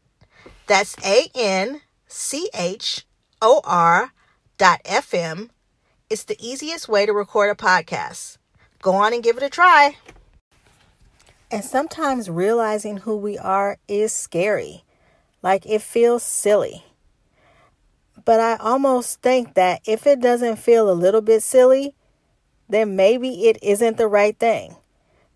That's 0.67 0.97
A 1.05 1.31
N 1.33 1.83
C 2.09 2.51
H 2.53 3.07
O 3.41 3.61
R 3.63 4.13
dot 4.59 4.83
FM. 4.85 5.51
It's 6.11 6.25
the 6.25 6.37
easiest 6.41 6.89
way 6.89 7.07
to 7.07 7.13
record 7.13 7.51
a 7.51 7.55
podcast. 7.55 8.39
Go 8.83 8.95
on 8.95 9.13
and 9.13 9.23
give 9.23 9.37
it 9.37 9.45
a 9.45 9.49
try. 9.49 9.97
And 11.53 11.65
sometimes 11.65 12.29
realizing 12.29 12.99
who 12.99 13.17
we 13.17 13.39
are 13.39 13.79
is 13.87 14.13
scary. 14.13 14.83
Like 15.41 15.65
it 15.67 15.83
feels 15.83 16.25
silly. 16.25 16.85
But 18.25 18.41
I 18.41 18.57
almost 18.57 19.23
think 19.23 19.55
that 19.55 19.83
if 19.87 20.05
it 20.05 20.21
doesn't 20.21 20.57
feel 20.57 20.91
a 20.91 20.93
little 20.93 21.21
bit 21.21 21.45
silly, 21.45 21.95
then 22.69 22.97
maybe 22.97 23.47
it 23.47 23.63
isn't 23.63 23.99
the 23.99 24.09
right 24.09 24.37
thing. 24.37 24.75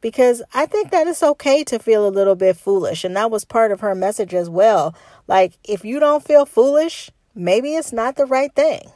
Because 0.00 0.42
I 0.54 0.66
think 0.66 0.90
that 0.90 1.06
it's 1.06 1.22
okay 1.22 1.62
to 1.64 1.78
feel 1.78 2.06
a 2.06 2.08
little 2.08 2.34
bit 2.34 2.56
foolish. 2.56 3.04
And 3.04 3.16
that 3.16 3.30
was 3.30 3.44
part 3.44 3.70
of 3.70 3.80
her 3.80 3.94
message 3.94 4.34
as 4.34 4.48
well. 4.48 4.94
Like, 5.26 5.58
if 5.64 5.84
you 5.84 6.00
don't 6.00 6.24
feel 6.24 6.46
foolish, 6.46 7.10
maybe 7.34 7.74
it's 7.74 7.92
not 7.92 8.16
the 8.16 8.26
right 8.26 8.54
thing. 8.54 8.90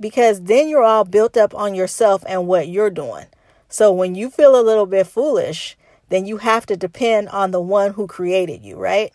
Because 0.00 0.42
then 0.42 0.68
you're 0.68 0.82
all 0.82 1.04
built 1.04 1.36
up 1.36 1.54
on 1.54 1.74
yourself 1.74 2.24
and 2.26 2.46
what 2.46 2.68
you're 2.68 2.90
doing. 2.90 3.26
So 3.68 3.92
when 3.92 4.14
you 4.14 4.30
feel 4.30 4.58
a 4.58 4.62
little 4.62 4.86
bit 4.86 5.06
foolish, 5.06 5.76
then 6.08 6.24
you 6.24 6.38
have 6.38 6.66
to 6.66 6.76
depend 6.76 7.28
on 7.30 7.50
the 7.50 7.60
one 7.60 7.92
who 7.94 8.06
created 8.06 8.62
you, 8.62 8.76
right? 8.76 9.12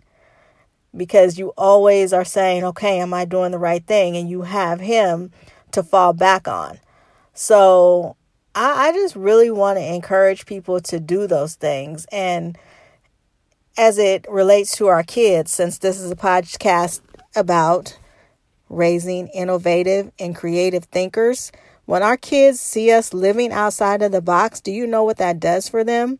because 0.95 1.39
you 1.39 1.49
always 1.57 2.13
are 2.13 2.25
saying, 2.25 2.63
okay, 2.63 2.99
am 2.99 3.13
I 3.13 3.25
doing 3.25 3.51
the 3.51 3.57
right 3.57 3.85
thing? 3.85 4.17
And 4.17 4.29
you 4.29 4.41
have 4.43 4.79
Him 4.79 5.31
to 5.71 5.83
fall 5.83 6.13
back 6.13 6.47
on. 6.47 6.79
So 7.33 8.15
I, 8.53 8.89
I 8.89 8.91
just 8.91 9.15
really 9.15 9.51
want 9.51 9.77
to 9.77 9.93
encourage 9.93 10.45
people 10.45 10.79
to 10.81 10.99
do 10.99 11.27
those 11.27 11.55
things. 11.55 12.05
And 12.11 12.57
as 13.77 13.97
it 13.97 14.25
relates 14.29 14.75
to 14.77 14.87
our 14.87 15.03
kids, 15.03 15.51
since 15.51 15.77
this 15.77 15.99
is 15.99 16.11
a 16.11 16.15
podcast 16.15 17.01
about 17.35 17.97
raising 18.69 19.27
innovative 19.29 20.11
and 20.19 20.35
creative 20.35 20.85
thinkers, 20.85 21.51
when 21.85 22.03
our 22.03 22.17
kids 22.17 22.59
see 22.59 22.91
us 22.91 23.13
living 23.13 23.51
outside 23.51 24.01
of 24.01 24.11
the 24.11 24.21
box, 24.21 24.61
do 24.61 24.71
you 24.71 24.87
know 24.87 25.03
what 25.03 25.17
that 25.17 25.39
does 25.39 25.67
for 25.67 25.83
them? 25.83 26.19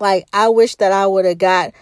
Like, 0.00 0.26
I 0.32 0.48
wish 0.48 0.76
that 0.76 0.92
I 0.92 1.06
would 1.06 1.24
have 1.24 1.38
got 1.38 1.72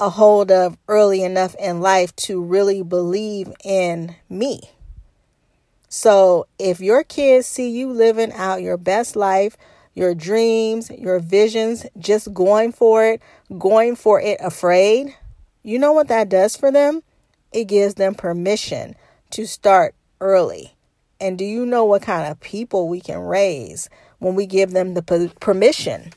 a 0.00 0.10
hold 0.10 0.50
of 0.50 0.76
early 0.88 1.22
enough 1.22 1.54
in 1.56 1.80
life 1.80 2.14
to 2.16 2.42
really 2.42 2.82
believe 2.82 3.52
in 3.64 4.16
me. 4.28 4.60
So 5.96 6.48
if 6.58 6.80
your 6.80 7.04
kids 7.04 7.46
see 7.46 7.70
you 7.70 7.92
living 7.92 8.32
out 8.32 8.62
your 8.62 8.76
best 8.76 9.14
life, 9.14 9.56
your 9.94 10.12
dreams, 10.12 10.90
your 10.90 11.20
visions, 11.20 11.86
just 11.96 12.34
going 12.34 12.72
for 12.72 13.06
it, 13.06 13.22
going 13.60 13.94
for 13.94 14.20
it 14.20 14.40
afraid, 14.40 15.14
you 15.62 15.78
know 15.78 15.92
what 15.92 16.08
that 16.08 16.28
does 16.28 16.56
for 16.56 16.72
them? 16.72 17.04
It 17.52 17.66
gives 17.66 17.94
them 17.94 18.16
permission 18.16 18.96
to 19.30 19.46
start 19.46 19.94
early. 20.20 20.74
And 21.20 21.38
do 21.38 21.44
you 21.44 21.64
know 21.64 21.84
what 21.84 22.02
kind 22.02 22.28
of 22.28 22.40
people 22.40 22.88
we 22.88 23.00
can 23.00 23.20
raise 23.20 23.88
when 24.18 24.34
we 24.34 24.46
give 24.46 24.72
them 24.72 24.94
the 24.94 25.30
permission? 25.38 26.12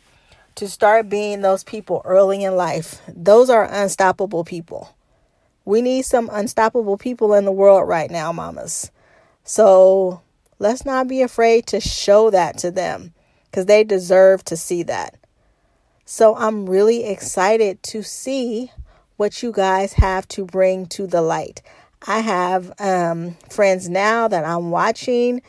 to 0.55 0.67
start 0.67 1.07
being 1.07 1.41
those 1.41 1.63
people 1.63 2.01
early 2.03 2.43
in 2.43 2.55
life. 2.55 2.99
Those 3.07 3.51
are 3.51 3.71
unstoppable 3.71 4.43
people. 4.43 4.95
We 5.65 5.83
need 5.83 6.01
some 6.01 6.31
unstoppable 6.33 6.97
people 6.97 7.35
in 7.35 7.45
the 7.45 7.51
world 7.51 7.87
right 7.87 8.09
now, 8.09 8.31
mamas. 8.31 8.89
So 9.47 10.21
let's 10.59 10.83
not 10.83 11.07
be 11.07 11.21
afraid 11.21 11.67
to 11.67 11.79
show 11.79 12.29
that 12.31 12.57
to 12.57 12.69
them 12.69 13.13
because 13.45 13.65
they 13.65 13.85
deserve 13.85 14.43
to 14.45 14.57
see 14.57 14.83
that. 14.83 15.15
So 16.03 16.35
I'm 16.35 16.69
really 16.69 17.05
excited 17.05 17.81
to 17.83 18.03
see 18.03 18.73
what 19.15 19.41
you 19.41 19.53
guys 19.53 19.93
have 19.93 20.27
to 20.29 20.45
bring 20.45 20.85
to 20.87 21.07
the 21.07 21.21
light. 21.21 21.61
I 22.05 22.19
have 22.19 22.73
um, 22.77 23.37
friends 23.49 23.87
now 23.87 24.27
that 24.27 24.43
I'm 24.43 24.69
watching. 24.69 25.41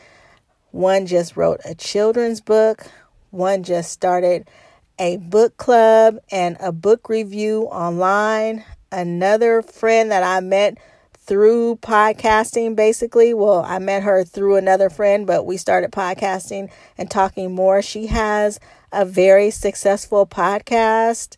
One 0.71 1.05
just 1.05 1.35
wrote 1.35 1.59
a 1.65 1.75
children's 1.75 2.39
book, 2.39 2.87
one 3.31 3.63
just 3.63 3.91
started 3.91 4.47
a 4.97 5.17
book 5.17 5.57
club 5.57 6.19
and 6.31 6.55
a 6.61 6.71
book 6.71 7.09
review 7.09 7.63
online. 7.63 8.63
Another 8.93 9.61
friend 9.61 10.09
that 10.09 10.23
I 10.23 10.39
met 10.39 10.77
through 11.29 11.75
podcasting, 11.75 12.75
basically. 12.75 13.35
Well, 13.35 13.63
I 13.63 13.77
met 13.77 14.01
her 14.01 14.23
through 14.23 14.55
another 14.55 14.89
friend, 14.89 15.27
but 15.27 15.45
we 15.45 15.57
started 15.57 15.91
podcasting 15.91 16.71
and 16.97 17.09
talking 17.09 17.53
more. 17.53 17.83
She 17.83 18.07
has 18.07 18.59
a 18.91 19.05
very 19.05 19.51
successful 19.51 20.25
podcast. 20.25 21.37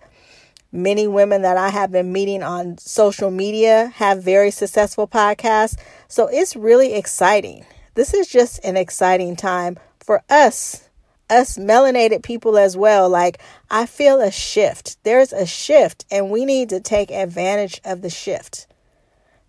Many 0.71 1.07
women 1.07 1.41
that 1.41 1.57
I 1.57 1.67
have 1.67 1.91
been 1.91 2.13
meeting 2.13 2.41
on 2.41 2.77
social 2.77 3.31
media 3.31 3.91
have 3.95 4.23
very 4.23 4.49
successful 4.49 5.09
podcasts. 5.09 5.77
So 6.07 6.27
it's 6.27 6.55
really 6.55 6.93
exciting. 6.93 7.65
This 7.95 8.13
is 8.13 8.29
just 8.29 8.63
an 8.63 8.77
exciting 8.77 9.35
time 9.35 9.77
for 9.99 10.23
us 10.29 10.87
us 11.29 11.57
melanated 11.57 12.23
people 12.23 12.57
as 12.57 12.75
well. 12.75 13.09
Like, 13.09 13.41
I 13.69 13.85
feel 13.85 14.19
a 14.19 14.31
shift. 14.31 14.97
There's 15.03 15.31
a 15.31 15.45
shift, 15.45 16.03
and 16.11 16.29
we 16.29 16.43
need 16.43 16.67
to 16.69 16.81
take 16.81 17.09
advantage 17.09 17.79
of 17.85 18.01
the 18.01 18.09
shift 18.09 18.67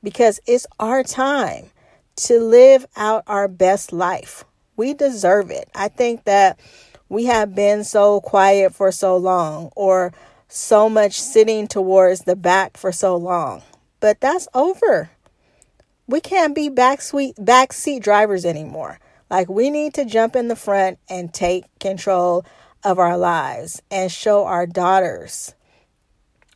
because 0.03 0.41
it's 0.47 0.67
our 0.79 1.03
time 1.03 1.71
to 2.17 2.39
live 2.41 2.87
out 2.97 3.25
our 3.27 3.49
best 3.49 3.93
life. 3.93 4.45
We 4.77 4.95
deserve 4.95 5.51
it. 5.51 5.69
I 5.75 5.89
think 5.89 6.25
that 6.25 6.59
we 7.09 7.27
have 7.27 7.55
been 7.55 7.85
so 7.85 8.21
quiet 8.21 8.75
for 8.75 8.91
so 8.91 9.17
long 9.17 9.71
or 9.77 10.13
so 10.49 10.89
much 10.89 11.21
sitting 11.21 11.67
towards 11.67 12.23
the 12.23 12.37
back 12.37 12.77
for 12.77 12.93
so 12.93 13.17
long. 13.17 13.63
But 14.01 14.21
that's 14.21 14.49
over. 14.55 15.11
We 16.07 16.21
can't 16.21 16.55
be 16.55 16.69
back 16.69 17.01
sweet 17.01 17.35
back 17.39 17.73
seat 17.73 18.03
drivers 18.03 18.45
anymore. 18.45 18.99
Like 19.31 19.49
we 19.49 19.71
need 19.71 19.95
to 19.95 20.05
jump 20.05 20.37
in 20.37 20.49
the 20.49 20.57
front 20.57 20.99
and 21.09 21.33
take 21.33 21.65
control 21.79 22.45
of 22.85 22.99
our 22.99 23.17
lives 23.17 23.81
and 23.91 24.11
show 24.11 24.45
our 24.45 24.67
daughters 24.67 25.55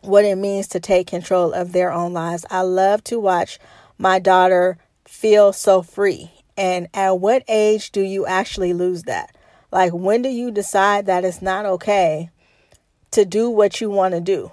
what 0.07 0.25
it 0.25 0.37
means 0.37 0.69
to 0.69 0.81
take 0.81 1.07
control 1.07 1.53
of 1.53 1.73
their 1.73 1.93
own 1.93 2.13
lives. 2.13 2.45
I 2.51 2.63
love 2.63 3.03
to 3.05 3.19
watch 3.19 3.59
my 3.99 4.19
daughter 4.19 4.79
feel 5.05 5.53
so 5.53 5.83
free. 5.83 6.31
And 6.57 6.89
at 6.95 7.19
what 7.21 7.45
age 7.49 7.91
do 7.91 8.01
you 8.01 8.27
actually 8.27 8.73
lose 8.73 9.03
that? 9.05 9.37
Like, 9.71 9.93
when 9.93 10.23
do 10.23 10.29
you 10.29 10.51
decide 10.51 11.07
that 11.07 11.25
it's 11.25 11.43
not 11.43 11.67
okay 11.67 12.31
to 13.11 13.25
do 13.25 13.51
what 13.51 13.81
you 13.81 13.91
want 13.91 14.15
to 14.15 14.21
do 14.21 14.53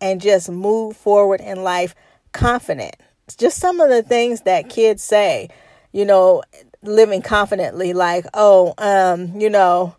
and 0.00 0.20
just 0.20 0.50
move 0.50 0.96
forward 0.96 1.40
in 1.40 1.62
life 1.62 1.94
confident? 2.32 2.96
It's 3.26 3.36
just 3.36 3.58
some 3.58 3.80
of 3.80 3.90
the 3.90 4.02
things 4.02 4.42
that 4.42 4.68
kids 4.68 5.02
say. 5.02 5.50
You 5.92 6.04
know, 6.04 6.42
living 6.82 7.20
confidently 7.20 7.92
like 7.92 8.24
oh 8.32 8.74
um 8.78 9.38
you 9.38 9.50
know 9.50 9.94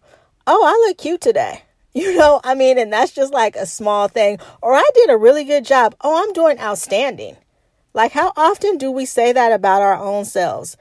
oh 0.47 0.63
i 0.65 0.87
look 0.87 0.97
cute 0.97 1.21
today 1.21 1.61
you 1.93 2.15
know 2.17 2.39
i 2.43 2.55
mean 2.55 2.77
and 2.77 2.91
that's 2.91 3.11
just 3.11 3.33
like 3.33 3.55
a 3.55 3.65
small 3.65 4.07
thing. 4.07 4.39
Or 4.61 4.73
i 4.73 4.89
did 4.93 5.09
a 5.09 5.17
really 5.17 5.43
good 5.43 5.65
job. 5.65 5.95
Oh 6.01 6.23
i'm 6.23 6.33
doing 6.33 6.59
outstanding. 6.59 7.37
Like 7.93 8.11
how 8.13 8.31
often 8.37 8.77
do 8.77 8.91
we 8.91 9.05
say 9.05 9.31
that 9.33 9.51
about 9.51 9.81
our 9.81 9.95
own 9.97 10.25
selves? 10.25 10.77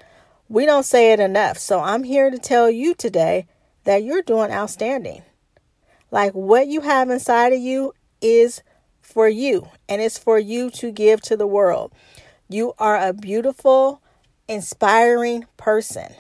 We 0.48 0.66
don't 0.66 0.84
say 0.84 1.12
it 1.12 1.20
enough. 1.20 1.58
So 1.58 1.80
i'm 1.80 2.04
here 2.04 2.30
to 2.30 2.38
tell 2.38 2.70
you 2.70 2.94
today 2.94 3.46
that 3.84 4.02
you're 4.02 4.22
doing 4.22 4.50
outstanding. 4.50 5.22
Like 6.10 6.32
what 6.32 6.66
you 6.66 6.80
have 6.80 7.10
inside 7.10 7.52
of 7.52 7.60
you 7.60 7.92
is 8.20 8.62
for 9.00 9.28
you 9.28 9.68
and 9.88 10.00
it's 10.00 10.18
for 10.18 10.38
you 10.38 10.70
to 10.70 10.90
give 10.92 11.20
to 11.22 11.36
the 11.36 11.46
world. 11.46 11.92
You 12.48 12.74
are 12.78 12.96
a 12.96 13.12
beautiful 13.12 14.02
inspiring 14.48 15.46
person. 15.56 16.14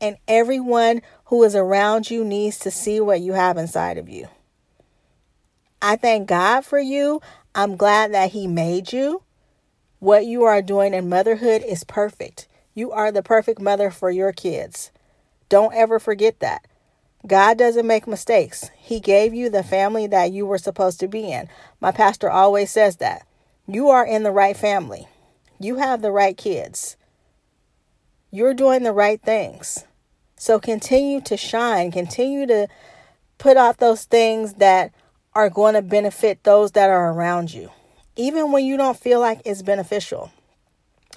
And 0.00 0.16
everyone 0.28 1.02
who 1.26 1.42
is 1.44 1.54
around 1.54 2.10
you 2.10 2.24
needs 2.24 2.58
to 2.60 2.70
see 2.70 3.00
what 3.00 3.20
you 3.20 3.32
have 3.32 3.56
inside 3.56 3.98
of 3.98 4.08
you. 4.08 4.28
I 5.80 5.96
thank 5.96 6.28
God 6.28 6.64
for 6.64 6.78
you. 6.78 7.20
I'm 7.54 7.76
glad 7.76 8.12
that 8.12 8.32
He 8.32 8.46
made 8.46 8.92
you. 8.92 9.22
What 9.98 10.26
you 10.26 10.44
are 10.44 10.60
doing 10.60 10.92
in 10.92 11.08
motherhood 11.08 11.62
is 11.62 11.84
perfect. 11.84 12.46
You 12.74 12.92
are 12.92 13.10
the 13.10 13.22
perfect 13.22 13.60
mother 13.60 13.90
for 13.90 14.10
your 14.10 14.32
kids. 14.32 14.90
Don't 15.48 15.74
ever 15.74 15.98
forget 15.98 16.40
that. 16.40 16.66
God 17.26 17.56
doesn't 17.56 17.86
make 17.86 18.06
mistakes. 18.06 18.70
He 18.76 19.00
gave 19.00 19.32
you 19.32 19.48
the 19.48 19.62
family 19.62 20.06
that 20.08 20.32
you 20.32 20.44
were 20.46 20.58
supposed 20.58 21.00
to 21.00 21.08
be 21.08 21.32
in. 21.32 21.48
My 21.80 21.90
pastor 21.90 22.30
always 22.30 22.70
says 22.70 22.96
that. 22.96 23.26
You 23.66 23.88
are 23.88 24.06
in 24.06 24.22
the 24.22 24.30
right 24.30 24.56
family. 24.56 25.08
You 25.58 25.76
have 25.76 26.02
the 26.02 26.12
right 26.12 26.36
kids. 26.36 26.96
You're 28.30 28.54
doing 28.54 28.82
the 28.82 28.92
right 28.92 29.20
things. 29.20 29.85
So 30.36 30.60
continue 30.60 31.20
to 31.22 31.36
shine, 31.36 31.90
continue 31.90 32.46
to 32.46 32.68
put 33.38 33.56
out 33.56 33.78
those 33.78 34.04
things 34.04 34.54
that 34.54 34.92
are 35.34 35.50
going 35.50 35.74
to 35.74 35.82
benefit 35.82 36.42
those 36.44 36.72
that 36.72 36.90
are 36.90 37.12
around 37.12 37.52
you, 37.52 37.70
even 38.16 38.52
when 38.52 38.64
you 38.64 38.76
don't 38.76 38.98
feel 38.98 39.20
like 39.20 39.40
it's 39.44 39.62
beneficial. 39.62 40.30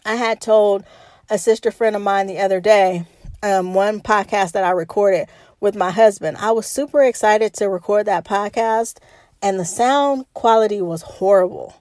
I 0.06 0.16
had 0.16 0.42
told 0.42 0.84
a 1.30 1.38
sister 1.38 1.72
friend 1.72 1.96
of 1.96 2.02
mine 2.02 2.28
the 2.28 2.40
other 2.40 2.60
day, 2.62 3.06
um, 3.44 3.74
one 3.74 4.00
podcast 4.00 4.54
that 4.54 4.64
I 4.64 4.72
recorded 4.72 5.28
with 5.60 5.76
my 5.76 5.92
husband. 5.92 6.38
I 6.38 6.52
was 6.52 6.66
super 6.66 7.04
excited 7.04 7.54
to 7.56 7.70
record 7.70 8.06
that 8.06 8.26
podcast, 8.26 9.00
and 9.42 9.60
the 9.60 9.66
sound 9.66 10.26
quality 10.34 10.82
was 10.82 11.02
horrible. 11.02 11.76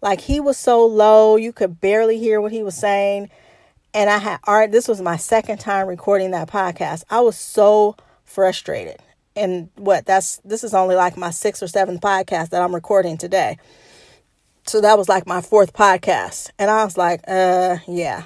Like 0.00 0.20
he 0.20 0.38
was 0.38 0.58
so 0.58 0.84
low, 0.86 1.36
you 1.36 1.52
could 1.52 1.80
barely 1.80 2.18
hear 2.18 2.40
what 2.40 2.52
he 2.52 2.62
was 2.62 2.76
saying. 2.76 3.30
And 3.94 4.10
I 4.10 4.18
had 4.18 4.40
art. 4.42 4.72
This 4.72 4.88
was 4.88 5.00
my 5.00 5.16
second 5.16 5.58
time 5.58 5.86
recording 5.86 6.32
that 6.32 6.48
podcast. 6.50 7.04
I 7.08 7.20
was 7.20 7.36
so 7.36 7.96
frustrated. 8.24 8.96
And 9.36 9.70
what 9.76 10.04
that's 10.04 10.38
this 10.44 10.64
is 10.64 10.74
only 10.74 10.96
like 10.96 11.16
my 11.16 11.30
sixth 11.30 11.62
or 11.62 11.68
seventh 11.68 12.00
podcast 12.00 12.50
that 12.50 12.60
I'm 12.60 12.74
recording 12.74 13.16
today. 13.16 13.56
So 14.66 14.80
that 14.80 14.98
was 14.98 15.08
like 15.08 15.28
my 15.28 15.40
fourth 15.40 15.72
podcast. 15.72 16.50
And 16.58 16.72
I 16.72 16.84
was 16.84 16.96
like, 16.96 17.20
uh, 17.28 17.76
yeah. 17.86 18.24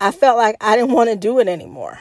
I 0.00 0.12
felt 0.12 0.36
like 0.36 0.56
I 0.60 0.76
didn't 0.76 0.92
want 0.92 1.10
to 1.10 1.16
do 1.16 1.40
it 1.40 1.48
anymore. 1.48 1.98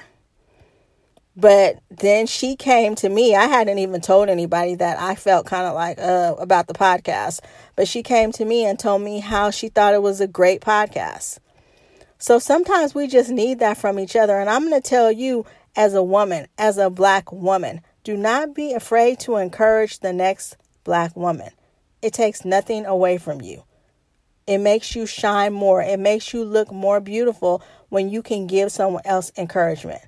But 1.35 1.79
then 1.89 2.27
she 2.27 2.55
came 2.55 2.93
to 2.95 3.09
me. 3.09 3.35
I 3.35 3.45
hadn't 3.45 3.79
even 3.79 4.01
told 4.01 4.29
anybody 4.29 4.75
that 4.75 4.99
I 4.99 5.15
felt 5.15 5.47
kind 5.47 5.65
of 5.65 5.73
like 5.73 5.97
uh, 5.97 6.35
about 6.37 6.67
the 6.67 6.73
podcast. 6.73 7.39
But 7.75 7.87
she 7.87 8.03
came 8.03 8.31
to 8.33 8.45
me 8.45 8.65
and 8.65 8.77
told 8.77 9.01
me 9.01 9.21
how 9.21 9.49
she 9.49 9.69
thought 9.69 9.95
it 9.95 10.03
was 10.03 10.21
a 10.21 10.27
great 10.27 10.61
podcast. 10.61 11.39
So 12.21 12.37
sometimes 12.37 12.93
we 12.93 13.07
just 13.07 13.31
need 13.31 13.57
that 13.59 13.79
from 13.79 13.97
each 13.97 14.15
other. 14.15 14.39
And 14.39 14.47
I'm 14.47 14.69
going 14.69 14.79
to 14.79 14.87
tell 14.87 15.11
you, 15.11 15.43
as 15.75 15.95
a 15.95 16.03
woman, 16.03 16.45
as 16.55 16.77
a 16.77 16.91
black 16.91 17.31
woman, 17.31 17.81
do 18.03 18.15
not 18.15 18.53
be 18.53 18.73
afraid 18.73 19.19
to 19.21 19.37
encourage 19.37 19.99
the 19.99 20.13
next 20.13 20.55
black 20.83 21.15
woman. 21.15 21.49
It 22.03 22.13
takes 22.13 22.45
nothing 22.45 22.85
away 22.85 23.17
from 23.17 23.41
you. 23.41 23.63
It 24.45 24.59
makes 24.59 24.95
you 24.95 25.07
shine 25.07 25.53
more. 25.53 25.81
It 25.81 25.99
makes 25.99 26.31
you 26.31 26.45
look 26.45 26.71
more 26.71 26.99
beautiful 26.99 27.63
when 27.89 28.11
you 28.11 28.21
can 28.21 28.45
give 28.45 28.71
someone 28.71 29.01
else 29.03 29.31
encouragement. 29.35 30.01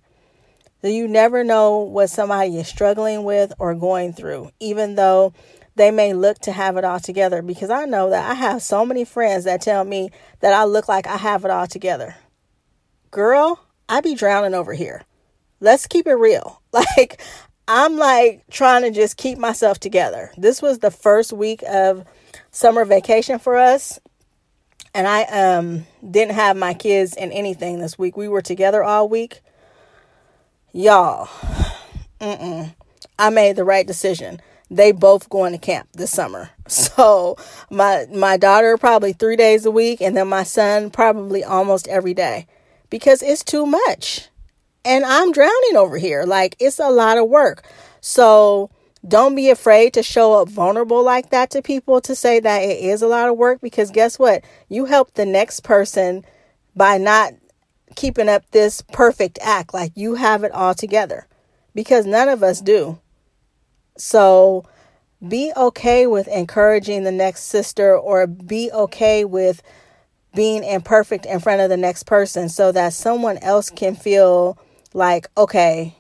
You 0.84 1.08
never 1.08 1.44
know 1.44 1.80
what 1.80 2.12
somebody 2.12 2.60
is 2.60 2.68
struggling 2.68 3.24
with 3.24 3.54
or 3.58 3.74
going 3.74 4.14
through, 4.14 4.52
even 4.60 4.94
though 4.96 5.34
they 5.76 5.92
may 5.92 6.14
look 6.14 6.40
to 6.40 6.52
have 6.52 6.78
it 6.78 6.84
all 6.86 7.00
together. 7.00 7.42
Because 7.42 7.70
I 7.70 7.86
know 7.86 8.10
that 8.10 8.30
I 8.30 8.34
have 8.34 8.62
so 8.62 8.86
many 8.86 9.06
friends 9.06 9.46
that 9.46 9.62
tell 9.62 9.84
me 9.84 10.10
that 10.40 10.54
I 10.54 10.66
look 10.66 10.88
like 10.88 11.08
I 11.08 11.18
have 11.18 11.46
it 11.46 11.52
all 11.52 11.68
together. 11.68 12.16
Girl, 13.12 13.60
I 13.90 14.02
be 14.02 14.16
drowning 14.16 14.54
over 14.54 14.74
here. 14.74 15.04
Let's 15.60 15.88
keep 15.88 16.08
it 16.08 16.16
real. 16.16 16.60
Like, 16.98 17.22
I'm 17.68 17.98
like 17.98 18.44
trying 18.50 18.82
to 18.82 18.90
just 18.90 19.16
keep 19.16 19.38
myself 19.38 19.80
together. 19.80 20.32
This 20.38 20.60
was 20.60 20.80
the 20.80 20.90
first 20.90 21.32
week 21.32 21.64
of 21.70 22.04
summer 22.52 22.84
vacation 22.84 23.40
for 23.40 23.58
us. 23.58 24.00
And 24.96 25.08
I 25.08 25.24
um 25.24 25.86
didn't 26.10 26.34
have 26.34 26.58
my 26.58 26.74
kids 26.74 27.16
in 27.16 27.32
anything 27.32 27.80
this 27.80 27.98
week. 27.98 28.18
We 28.18 28.28
were 28.28 28.42
together 28.42 28.84
all 28.84 29.08
week. 29.08 29.42
Y'all, 30.72 31.28
mm-mm. 32.20 32.74
I 33.18 33.30
made 33.30 33.56
the 33.56 33.64
right 33.64 33.86
decision. 33.86 34.42
They 34.74 34.92
both 34.92 35.30
going 35.30 35.52
to 35.52 35.60
camp 35.60 35.90
this 35.94 36.12
summer. 36.12 36.50
So 36.68 37.36
my 37.70 38.08
my 38.12 38.38
daughter 38.38 38.78
probably 38.78 39.12
three 39.12 39.36
days 39.36 39.66
a 39.66 39.72
week, 39.72 40.02
and 40.02 40.16
then 40.16 40.30
my 40.30 40.44
son 40.44 40.90
probably 40.90 41.44
almost 41.44 41.90
every 41.90 42.14
day 42.14 42.48
because 42.90 43.22
it's 43.22 43.44
too 43.44 43.66
much. 43.66 44.30
And 44.86 45.04
I'm 45.04 45.34
drowning 45.34 45.76
over 45.76 45.98
here. 45.98 46.24
Like 46.24 46.56
it's 46.60 46.80
a 46.80 46.90
lot 46.90 47.18
of 47.18 47.28
work. 47.28 47.64
So 48.00 48.72
don't 49.06 49.36
be 49.36 49.50
afraid 49.50 49.94
to 49.94 50.04
show 50.04 50.42
up 50.42 50.48
vulnerable 50.48 51.04
like 51.04 51.30
that 51.32 51.50
to 51.52 51.62
people 51.62 52.00
to 52.02 52.16
say 52.16 52.40
that 52.40 52.60
it 52.60 52.80
is 52.80 53.02
a 53.02 53.08
lot 53.08 53.28
of 53.28 53.38
work 53.38 53.60
because 53.62 53.92
guess 53.92 54.18
what? 54.18 54.44
You 54.70 54.86
help 54.86 55.14
the 55.14 55.26
next 55.26 55.64
person 55.64 56.24
by 56.76 56.98
not 56.98 57.34
keeping 57.96 58.30
up 58.30 58.50
this 58.52 58.82
perfect 58.94 59.38
act 59.42 59.74
like 59.74 59.92
you 59.96 60.16
have 60.16 60.44
it 60.44 60.52
all 60.54 60.74
together 60.74 61.28
because 61.76 62.06
none 62.06 62.30
of 62.30 62.42
us 62.42 62.62
do. 62.62 63.00
So 63.98 64.66
be 65.26 65.52
okay 65.56 66.08
with 66.08 66.28
encouraging 66.28 67.04
the 67.04 67.12
next 67.12 67.44
sister 67.44 67.98
or 67.98 68.28
be 68.28 68.72
okay 68.72 69.24
with 69.24 69.62
being 70.36 70.64
imperfect 70.64 71.26
in 71.26 71.40
front 71.40 71.62
of 71.62 71.70
the 71.70 71.78
next 71.78 72.04
person 72.04 72.50
so 72.50 72.72
that 72.72 72.94
someone 72.94 73.38
else 73.38 73.70
can 73.70 73.96
feel 73.96 74.58
like, 74.94 75.28
okay, 75.38 75.96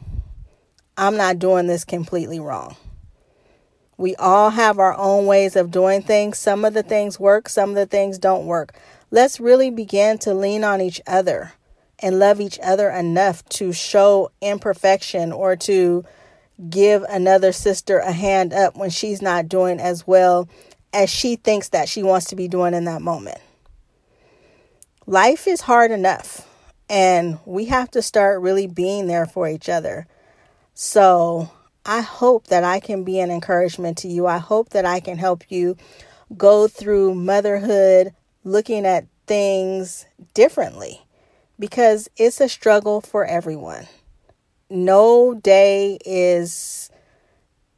I'm 0.97 1.17
not 1.17 1.39
doing 1.39 1.67
this 1.67 1.85
completely 1.85 2.39
wrong. 2.39 2.75
We 3.97 4.15
all 4.15 4.49
have 4.49 4.79
our 4.79 4.95
own 4.97 5.27
ways 5.27 5.55
of 5.55 5.71
doing 5.71 6.01
things. 6.01 6.37
Some 6.37 6.65
of 6.65 6.73
the 6.73 6.83
things 6.83 7.19
work, 7.19 7.47
some 7.47 7.69
of 7.69 7.75
the 7.75 7.85
things 7.85 8.17
don't 8.17 8.45
work. 8.45 8.73
Let's 9.11 9.39
really 9.39 9.69
begin 9.69 10.17
to 10.19 10.33
lean 10.33 10.63
on 10.63 10.81
each 10.81 10.99
other 11.05 11.53
and 11.99 12.19
love 12.19 12.41
each 12.41 12.59
other 12.61 12.89
enough 12.89 13.45
to 13.49 13.71
show 13.71 14.31
imperfection 14.41 15.31
or 15.31 15.55
to 15.55 16.03
give 16.69 17.03
another 17.03 17.51
sister 17.51 17.99
a 17.99 18.11
hand 18.11 18.53
up 18.53 18.75
when 18.75 18.89
she's 18.89 19.21
not 19.21 19.49
doing 19.49 19.79
as 19.79 20.07
well 20.07 20.47
as 20.93 21.09
she 21.09 21.35
thinks 21.35 21.69
that 21.69 21.89
she 21.89 22.03
wants 22.03 22.27
to 22.27 22.35
be 22.35 22.47
doing 22.47 22.73
in 22.73 22.85
that 22.85 23.01
moment. 23.01 23.39
Life 25.05 25.47
is 25.47 25.61
hard 25.61 25.91
enough, 25.91 26.47
and 26.89 27.39
we 27.45 27.65
have 27.65 27.91
to 27.91 28.01
start 28.01 28.41
really 28.41 28.67
being 28.67 29.07
there 29.07 29.25
for 29.25 29.47
each 29.47 29.67
other. 29.67 30.07
So, 30.73 31.51
I 31.85 32.01
hope 32.01 32.47
that 32.47 32.63
I 32.63 32.79
can 32.79 33.03
be 33.03 33.19
an 33.19 33.29
encouragement 33.29 33.97
to 33.99 34.07
you. 34.07 34.25
I 34.25 34.37
hope 34.37 34.69
that 34.69 34.85
I 34.85 35.01
can 35.01 35.17
help 35.17 35.43
you 35.49 35.75
go 36.37 36.67
through 36.67 37.15
motherhood 37.15 38.13
looking 38.45 38.85
at 38.85 39.05
things 39.27 40.05
differently 40.33 41.01
because 41.59 42.09
it's 42.15 42.39
a 42.39 42.47
struggle 42.47 43.01
for 43.01 43.25
everyone. 43.25 43.87
No 44.69 45.33
day 45.33 45.97
is, 46.05 46.89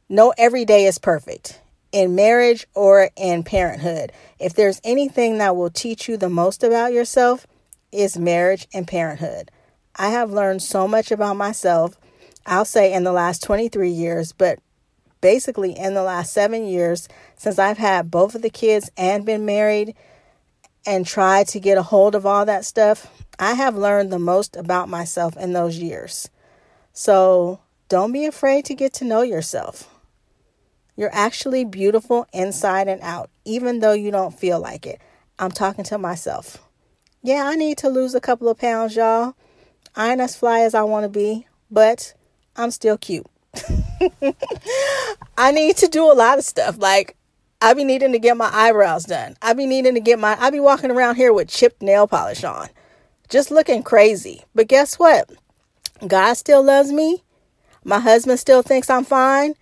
no 0.08 0.32
every 0.38 0.64
day 0.64 0.86
is 0.86 0.98
perfect 0.98 1.60
in 1.92 2.14
marriage 2.14 2.66
or 2.74 3.10
in 3.16 3.42
parenthood. 3.42 4.12
If 4.38 4.54
there's 4.54 4.80
anything 4.84 5.38
that 5.38 5.56
will 5.56 5.70
teach 5.70 6.08
you 6.08 6.16
the 6.16 6.28
most 6.28 6.62
about 6.62 6.92
yourself, 6.92 7.46
is 7.92 8.18
marriage 8.18 8.66
and 8.74 8.86
parenthood. 8.86 9.50
I 9.96 10.10
have 10.10 10.30
learned 10.30 10.62
so 10.62 10.86
much 10.86 11.10
about 11.10 11.36
myself, 11.36 11.96
I'll 12.44 12.64
say 12.64 12.92
in 12.92 13.04
the 13.04 13.12
last 13.12 13.42
23 13.42 13.88
years, 13.90 14.32
but 14.32 14.58
basically 15.20 15.72
in 15.72 15.94
the 15.94 16.02
last 16.02 16.32
seven 16.32 16.66
years 16.66 17.08
since 17.36 17.58
I've 17.58 17.78
had 17.78 18.10
both 18.10 18.34
of 18.34 18.42
the 18.42 18.50
kids 18.50 18.90
and 18.96 19.24
been 19.24 19.46
married 19.46 19.94
and 20.84 21.06
tried 21.06 21.48
to 21.48 21.60
get 21.60 21.78
a 21.78 21.82
hold 21.82 22.14
of 22.14 22.26
all 22.26 22.44
that 22.44 22.64
stuff, 22.64 23.10
I 23.38 23.54
have 23.54 23.76
learned 23.76 24.12
the 24.12 24.18
most 24.18 24.54
about 24.54 24.88
myself 24.88 25.36
in 25.36 25.52
those 25.52 25.78
years. 25.78 26.28
So 26.98 27.60
don't 27.90 28.10
be 28.10 28.24
afraid 28.24 28.64
to 28.64 28.74
get 28.74 28.94
to 28.94 29.04
know 29.04 29.20
yourself. 29.20 29.94
You're 30.96 31.14
actually 31.14 31.62
beautiful 31.66 32.26
inside 32.32 32.88
and 32.88 33.02
out, 33.02 33.28
even 33.44 33.80
though 33.80 33.92
you 33.92 34.10
don't 34.10 34.36
feel 34.36 34.58
like 34.58 34.86
it. 34.86 34.98
I'm 35.38 35.50
talking 35.50 35.84
to 35.84 35.98
myself. 35.98 36.56
Yeah, 37.22 37.44
I 37.44 37.54
need 37.54 37.76
to 37.78 37.90
lose 37.90 38.14
a 38.14 38.20
couple 38.20 38.48
of 38.48 38.56
pounds, 38.56 38.96
y'all. 38.96 39.34
I 39.94 40.12
ain't 40.12 40.22
as 40.22 40.36
fly 40.36 40.60
as 40.60 40.74
I 40.74 40.84
want 40.84 41.04
to 41.04 41.10
be, 41.10 41.46
but 41.70 42.14
I'm 42.56 42.70
still 42.70 42.96
cute. 42.96 43.26
I 45.36 45.52
need 45.52 45.76
to 45.76 45.88
do 45.88 46.10
a 46.10 46.14
lot 46.14 46.38
of 46.38 46.46
stuff. 46.46 46.78
Like, 46.78 47.14
I 47.60 47.74
be 47.74 47.84
needing 47.84 48.12
to 48.12 48.18
get 48.18 48.38
my 48.38 48.48
eyebrows 48.50 49.04
done. 49.04 49.36
I 49.42 49.52
be 49.52 49.66
needing 49.66 49.94
to 49.94 50.00
get 50.00 50.18
my, 50.18 50.34
I 50.40 50.48
be 50.48 50.60
walking 50.60 50.90
around 50.90 51.16
here 51.16 51.34
with 51.34 51.48
chipped 51.48 51.82
nail 51.82 52.06
polish 52.06 52.42
on 52.42 52.70
just 53.28 53.50
looking 53.50 53.82
crazy. 53.82 54.44
But 54.54 54.68
guess 54.68 54.98
what? 54.98 55.30
God 56.06 56.34
still 56.34 56.62
loves 56.62 56.92
me. 56.92 57.22
My 57.84 58.00
husband 58.00 58.38
still 58.38 58.62
thinks 58.62 58.90
I'm 58.90 59.04
fine. 59.04 59.54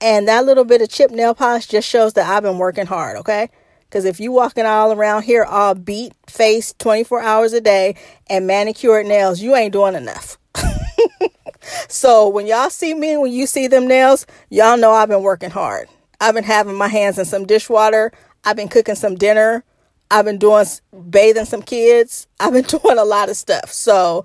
And 0.00 0.26
that 0.28 0.44
little 0.44 0.64
bit 0.64 0.82
of 0.82 0.88
chip 0.88 1.10
nail 1.10 1.34
polish 1.34 1.66
just 1.66 1.88
shows 1.88 2.14
that 2.14 2.28
I've 2.28 2.42
been 2.42 2.58
working 2.58 2.86
hard, 2.86 3.16
okay? 3.18 3.50
Because 3.82 4.04
if 4.04 4.18
you 4.18 4.32
walking 4.32 4.66
all 4.66 4.92
around 4.92 5.24
here 5.24 5.44
all 5.44 5.74
beat 5.74 6.12
face 6.26 6.72
24 6.78 7.20
hours 7.20 7.52
a 7.52 7.60
day 7.60 7.96
and 8.28 8.46
manicured 8.46 9.06
nails, 9.06 9.40
you 9.40 9.54
ain't 9.56 9.72
doing 9.72 9.94
enough. 9.94 10.38
so 11.88 12.28
when 12.28 12.46
y'all 12.46 12.70
see 12.70 12.94
me, 12.94 13.16
when 13.16 13.32
you 13.32 13.46
see 13.46 13.66
them 13.66 13.88
nails, 13.88 14.26
y'all 14.48 14.78
know 14.78 14.92
I've 14.92 15.08
been 15.08 15.22
working 15.22 15.50
hard. 15.50 15.88
I've 16.20 16.34
been 16.34 16.44
having 16.44 16.76
my 16.76 16.88
hands 16.88 17.18
in 17.18 17.24
some 17.24 17.46
dishwater. 17.46 18.12
I've 18.44 18.56
been 18.56 18.68
cooking 18.68 18.94
some 18.94 19.16
dinner. 19.16 19.64
I've 20.10 20.24
been 20.24 20.38
doing 20.38 20.66
bathing 21.10 21.44
some 21.44 21.62
kids. 21.62 22.26
I've 22.38 22.52
been 22.52 22.64
doing 22.82 22.98
a 22.98 23.04
lot 23.04 23.28
of 23.28 23.36
stuff. 23.36 23.72
So, 23.72 24.24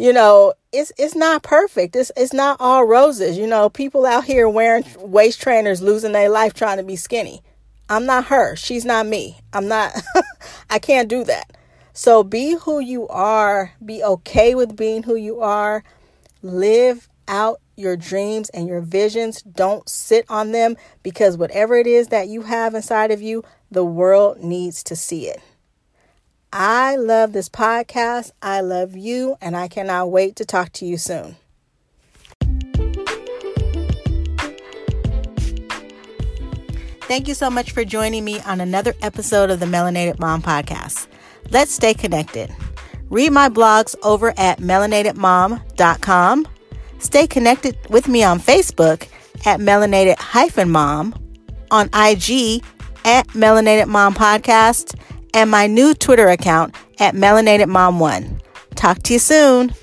you 0.00 0.14
know, 0.14 0.54
it's 0.72 0.92
it's 0.96 1.14
not 1.14 1.42
perfect. 1.42 1.94
It's 1.94 2.10
it's 2.16 2.32
not 2.32 2.56
all 2.58 2.86
roses. 2.86 3.36
You 3.36 3.46
know, 3.46 3.68
people 3.68 4.06
out 4.06 4.24
here 4.24 4.48
wearing 4.48 4.82
waist 4.96 5.42
trainers 5.42 5.82
losing 5.82 6.12
their 6.12 6.30
life 6.30 6.54
trying 6.54 6.78
to 6.78 6.82
be 6.82 6.96
skinny. 6.96 7.42
I'm 7.90 8.06
not 8.06 8.24
her. 8.26 8.56
She's 8.56 8.86
not 8.86 9.06
me. 9.06 9.40
I'm 9.52 9.68
not 9.68 9.92
I 10.70 10.78
can't 10.78 11.10
do 11.10 11.22
that. 11.24 11.54
So 11.92 12.24
be 12.24 12.54
who 12.54 12.80
you 12.80 13.08
are. 13.08 13.74
Be 13.84 14.02
okay 14.02 14.54
with 14.54 14.74
being 14.74 15.02
who 15.02 15.16
you 15.16 15.40
are. 15.42 15.84
Live 16.40 17.10
out 17.28 17.60
your 17.76 17.94
dreams 17.94 18.48
and 18.50 18.66
your 18.66 18.80
visions. 18.80 19.42
Don't 19.42 19.86
sit 19.86 20.24
on 20.30 20.52
them 20.52 20.78
because 21.02 21.36
whatever 21.36 21.76
it 21.76 21.86
is 21.86 22.08
that 22.08 22.28
you 22.28 22.40
have 22.42 22.74
inside 22.74 23.10
of 23.10 23.20
you, 23.20 23.44
the 23.70 23.84
world 23.84 24.38
needs 24.42 24.82
to 24.84 24.96
see 24.96 25.28
it. 25.28 25.42
I 26.52 26.96
love 26.96 27.32
this 27.32 27.48
podcast. 27.48 28.32
I 28.42 28.60
love 28.60 28.96
you, 28.96 29.36
and 29.40 29.56
I 29.56 29.68
cannot 29.68 30.10
wait 30.10 30.36
to 30.36 30.44
talk 30.44 30.72
to 30.74 30.84
you 30.84 30.98
soon. 30.98 31.36
Thank 37.02 37.26
you 37.26 37.34
so 37.34 37.50
much 37.50 37.72
for 37.72 37.84
joining 37.84 38.24
me 38.24 38.40
on 38.40 38.60
another 38.60 38.94
episode 39.02 39.50
of 39.50 39.58
the 39.58 39.66
Melanated 39.66 40.18
Mom 40.20 40.42
Podcast. 40.42 41.08
Let's 41.50 41.72
stay 41.72 41.92
connected. 41.92 42.54
Read 43.08 43.32
my 43.32 43.48
blogs 43.48 43.96
over 44.02 44.32
at 44.36 44.58
melanatedmom.com. 44.58 46.46
Stay 47.00 47.26
connected 47.26 47.76
with 47.88 48.06
me 48.06 48.22
on 48.22 48.38
Facebook 48.38 49.08
at 49.46 49.58
melanated-mom, 49.58 51.14
on 51.70 51.86
IG 51.86 52.62
at 53.04 53.26
Melanated 53.28 53.88
Mom 53.88 54.14
Podcast, 54.14 54.94
and 55.34 55.50
my 55.50 55.66
new 55.66 55.94
Twitter 55.94 56.28
account 56.28 56.74
at 56.98 57.14
Melanated 57.14 57.68
Mom 57.68 58.00
One. 58.00 58.40
Talk 58.74 59.02
to 59.04 59.12
you 59.12 59.18
soon. 59.18 59.74